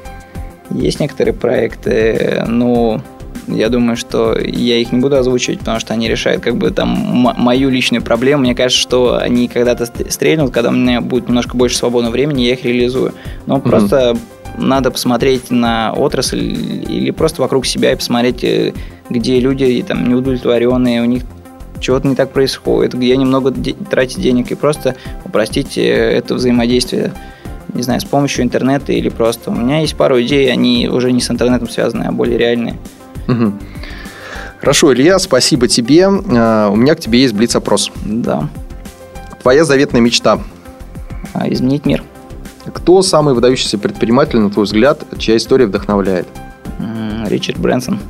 Есть 0.70 1.00
некоторые 1.00 1.32
проекты, 1.32 2.44
но 2.48 3.00
я 3.46 3.68
думаю, 3.68 3.96
что 3.96 4.36
я 4.38 4.78
их 4.78 4.92
не 4.92 5.00
буду 5.00 5.16
озвучивать, 5.16 5.60
потому 5.60 5.78
что 5.78 5.94
они 5.94 6.08
решают 6.08 6.42
как 6.42 6.56
бы 6.56 6.70
там 6.70 6.88
мою 6.88 7.70
личную 7.70 8.02
проблему. 8.02 8.42
Мне 8.42 8.54
кажется, 8.54 8.80
что 8.80 9.18
они 9.18 9.48
когда-то 9.48 9.86
стрельнут, 9.86 10.52
когда 10.52 10.70
у 10.70 10.72
меня 10.72 11.00
будет 11.00 11.28
немножко 11.28 11.56
больше 11.56 11.76
свободного 11.76 12.12
времени, 12.12 12.42
я 12.42 12.54
их 12.54 12.64
реализую. 12.64 13.14
Но 13.46 13.56
mm-hmm. 13.56 13.68
просто 13.68 14.16
надо 14.58 14.90
посмотреть 14.90 15.50
на 15.50 15.92
отрасль 15.92 16.40
или 16.88 17.10
просто 17.10 17.42
вокруг 17.42 17.66
себя 17.66 17.92
и 17.92 17.96
посмотреть, 17.96 18.42
э, 18.42 18.72
где 19.10 19.40
люди 19.40 19.84
там 19.86 20.08
неудовлетворенные, 20.08 21.02
у 21.02 21.04
них 21.04 21.22
чего-то 21.80 22.08
не 22.08 22.14
так 22.14 22.32
происходит, 22.32 22.94
где 22.94 23.16
немного 23.16 23.50
де- 23.50 23.74
тратить 23.74 24.20
денег 24.20 24.50
и 24.50 24.54
просто 24.54 24.96
упростить 25.24 25.76
это 25.76 26.34
взаимодействие 26.34 27.12
не 27.76 27.82
знаю, 27.82 28.00
с 28.00 28.04
помощью 28.04 28.44
интернета 28.44 28.92
или 28.92 29.08
просто. 29.08 29.50
У 29.50 29.54
меня 29.54 29.80
есть 29.80 29.96
пару 29.96 30.20
идей, 30.20 30.50
они 30.50 30.88
уже 30.88 31.12
не 31.12 31.20
с 31.20 31.30
интернетом 31.30 31.68
связаны, 31.68 32.04
а 32.04 32.12
более 32.12 32.38
реальные. 32.38 32.76
Угу. 33.28 33.52
Хорошо, 34.60 34.94
Илья, 34.94 35.18
спасибо 35.18 35.68
тебе. 35.68 36.04
Uh, 36.04 36.72
у 36.72 36.76
меня 36.76 36.94
к 36.94 37.00
тебе 37.00 37.20
есть 37.20 37.34
блиц-опрос. 37.34 37.90
Да. 38.04 38.48
Твоя 39.42 39.64
заветная 39.64 40.00
мечта? 40.00 40.40
А, 41.34 41.48
изменить 41.52 41.84
мир. 41.84 42.02
Кто 42.72 43.02
самый 43.02 43.34
выдающийся 43.34 43.78
предприниматель, 43.78 44.38
на 44.38 44.50
твой 44.50 44.64
взгляд, 44.64 45.04
чья 45.18 45.36
история 45.36 45.66
вдохновляет? 45.66 46.26
Ричард 47.26 47.58
Брэнсон. 47.58 48.00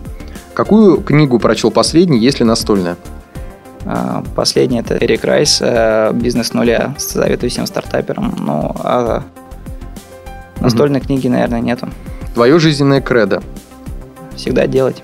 Какую 0.57 1.03
книгу 1.03 1.39
прочел 1.39 1.71
последний, 1.71 2.19
если 2.19 2.43
настольная? 2.43 2.97
А, 3.85 4.25
последний 4.35 4.79
это 4.79 4.97
Эрик 4.97 5.23
Райс 5.23 5.59
э, 5.61 6.13
«Бизнес 6.15 6.55
нуля». 6.55 6.95
Советую 6.97 7.51
всем 7.51 7.67
стартаперам. 7.67 8.35
Ну, 8.39 8.75
а 8.79 9.23
настольной 10.63 11.01
угу. 11.01 11.09
книги, 11.09 11.29
наверное, 11.29 11.61
нету. 11.61 11.91
Твое 12.33 12.59
жизненное 12.59 13.03
кредо? 13.03 13.43
Всегда 14.35 14.67
делать. 14.67 15.03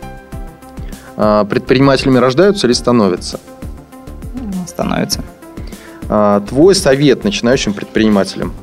А, 1.19 1.45
предпринимателями 1.45 2.17
рождаются 2.17 2.67
или 2.67 2.73
становятся? 2.73 3.39
Становятся. 4.67 5.21
Твой 6.49 6.75
совет 6.75 7.25
начинающим 7.25 7.75
предпринимателям? 7.75 8.55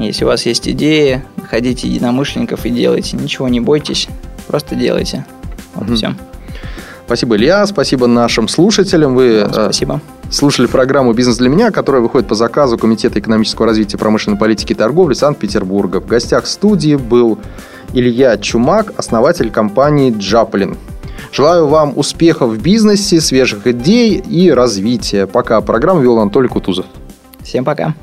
Если 0.00 0.24
у 0.24 0.26
вас 0.26 0.44
есть 0.44 0.68
идеи, 0.68 1.22
находите 1.36 1.86
единомышленников 1.86 2.66
и 2.66 2.70
делайте. 2.70 3.16
Ничего 3.16 3.46
не 3.46 3.60
бойтесь, 3.60 4.08
просто 4.48 4.74
делайте. 4.74 5.24
Вот 5.74 5.88
угу. 5.88 5.94
все. 5.94 6.14
Спасибо, 7.06 7.36
Илья. 7.36 7.66
Спасибо 7.66 8.06
нашим 8.06 8.48
слушателям. 8.48 9.14
Вы 9.14 9.44
Вам 9.44 9.52
спасибо. 9.52 10.00
слушали 10.30 10.66
программу 10.66 11.14
«Бизнес 11.14 11.38
для 11.38 11.48
меня», 11.48 11.70
которая 11.70 12.02
выходит 12.02 12.28
по 12.28 12.34
заказу 12.34 12.76
Комитета 12.76 13.18
экономического 13.18 13.66
развития 13.66 13.96
промышленной 13.96 14.36
политики 14.36 14.72
и 14.72 14.74
торговли 14.74 15.14
Санкт-Петербурга. 15.14 16.00
В 16.00 16.06
гостях 16.06 16.46
студии 16.46 16.96
был 16.96 17.38
Илья 17.94 18.36
Чумак, 18.36 18.92
основатель 18.98 19.50
компании 19.50 20.14
«Джаплин». 20.16 20.76
Желаю 21.32 21.66
вам 21.66 21.92
успехов 21.96 22.50
в 22.50 22.60
бизнесе, 22.60 23.20
свежих 23.20 23.66
идей 23.66 24.16
и 24.16 24.50
развития. 24.50 25.26
Пока. 25.26 25.60
Программу 25.60 26.00
вел 26.00 26.18
Анатолий 26.18 26.48
Кутузов. 26.48 26.86
Всем 27.42 27.64
пока. 27.64 27.94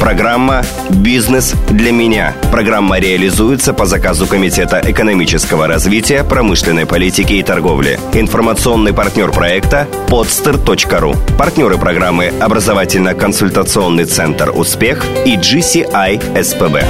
Программа 0.00 0.62
«Бизнес 0.90 1.54
для 1.70 1.90
меня». 1.90 2.32
Программа 2.52 2.98
реализуется 2.98 3.74
по 3.74 3.84
заказу 3.84 4.26
Комитета 4.26 4.80
экономического 4.84 5.66
развития, 5.66 6.22
промышленной 6.22 6.86
политики 6.86 7.32
и 7.34 7.42
торговли. 7.42 7.98
Информационный 8.12 8.92
партнер 8.92 9.32
проекта– 9.32 9.88
podster.ru. 10.08 11.16
Партнеры 11.36 11.78
программы– 11.78 12.32
образовательно-консультационный 12.40 14.04
центр 14.04 14.52
«Успех» 14.54 15.04
и 15.26 15.36
GCI 15.36 16.42
СПБ. 16.42 16.84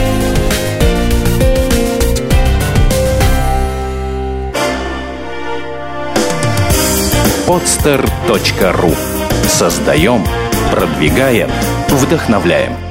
podster.ru 7.46 8.94
Создаем, 9.48 10.22
продвигаем, 10.70 11.50
вдохновляем. 11.88 12.87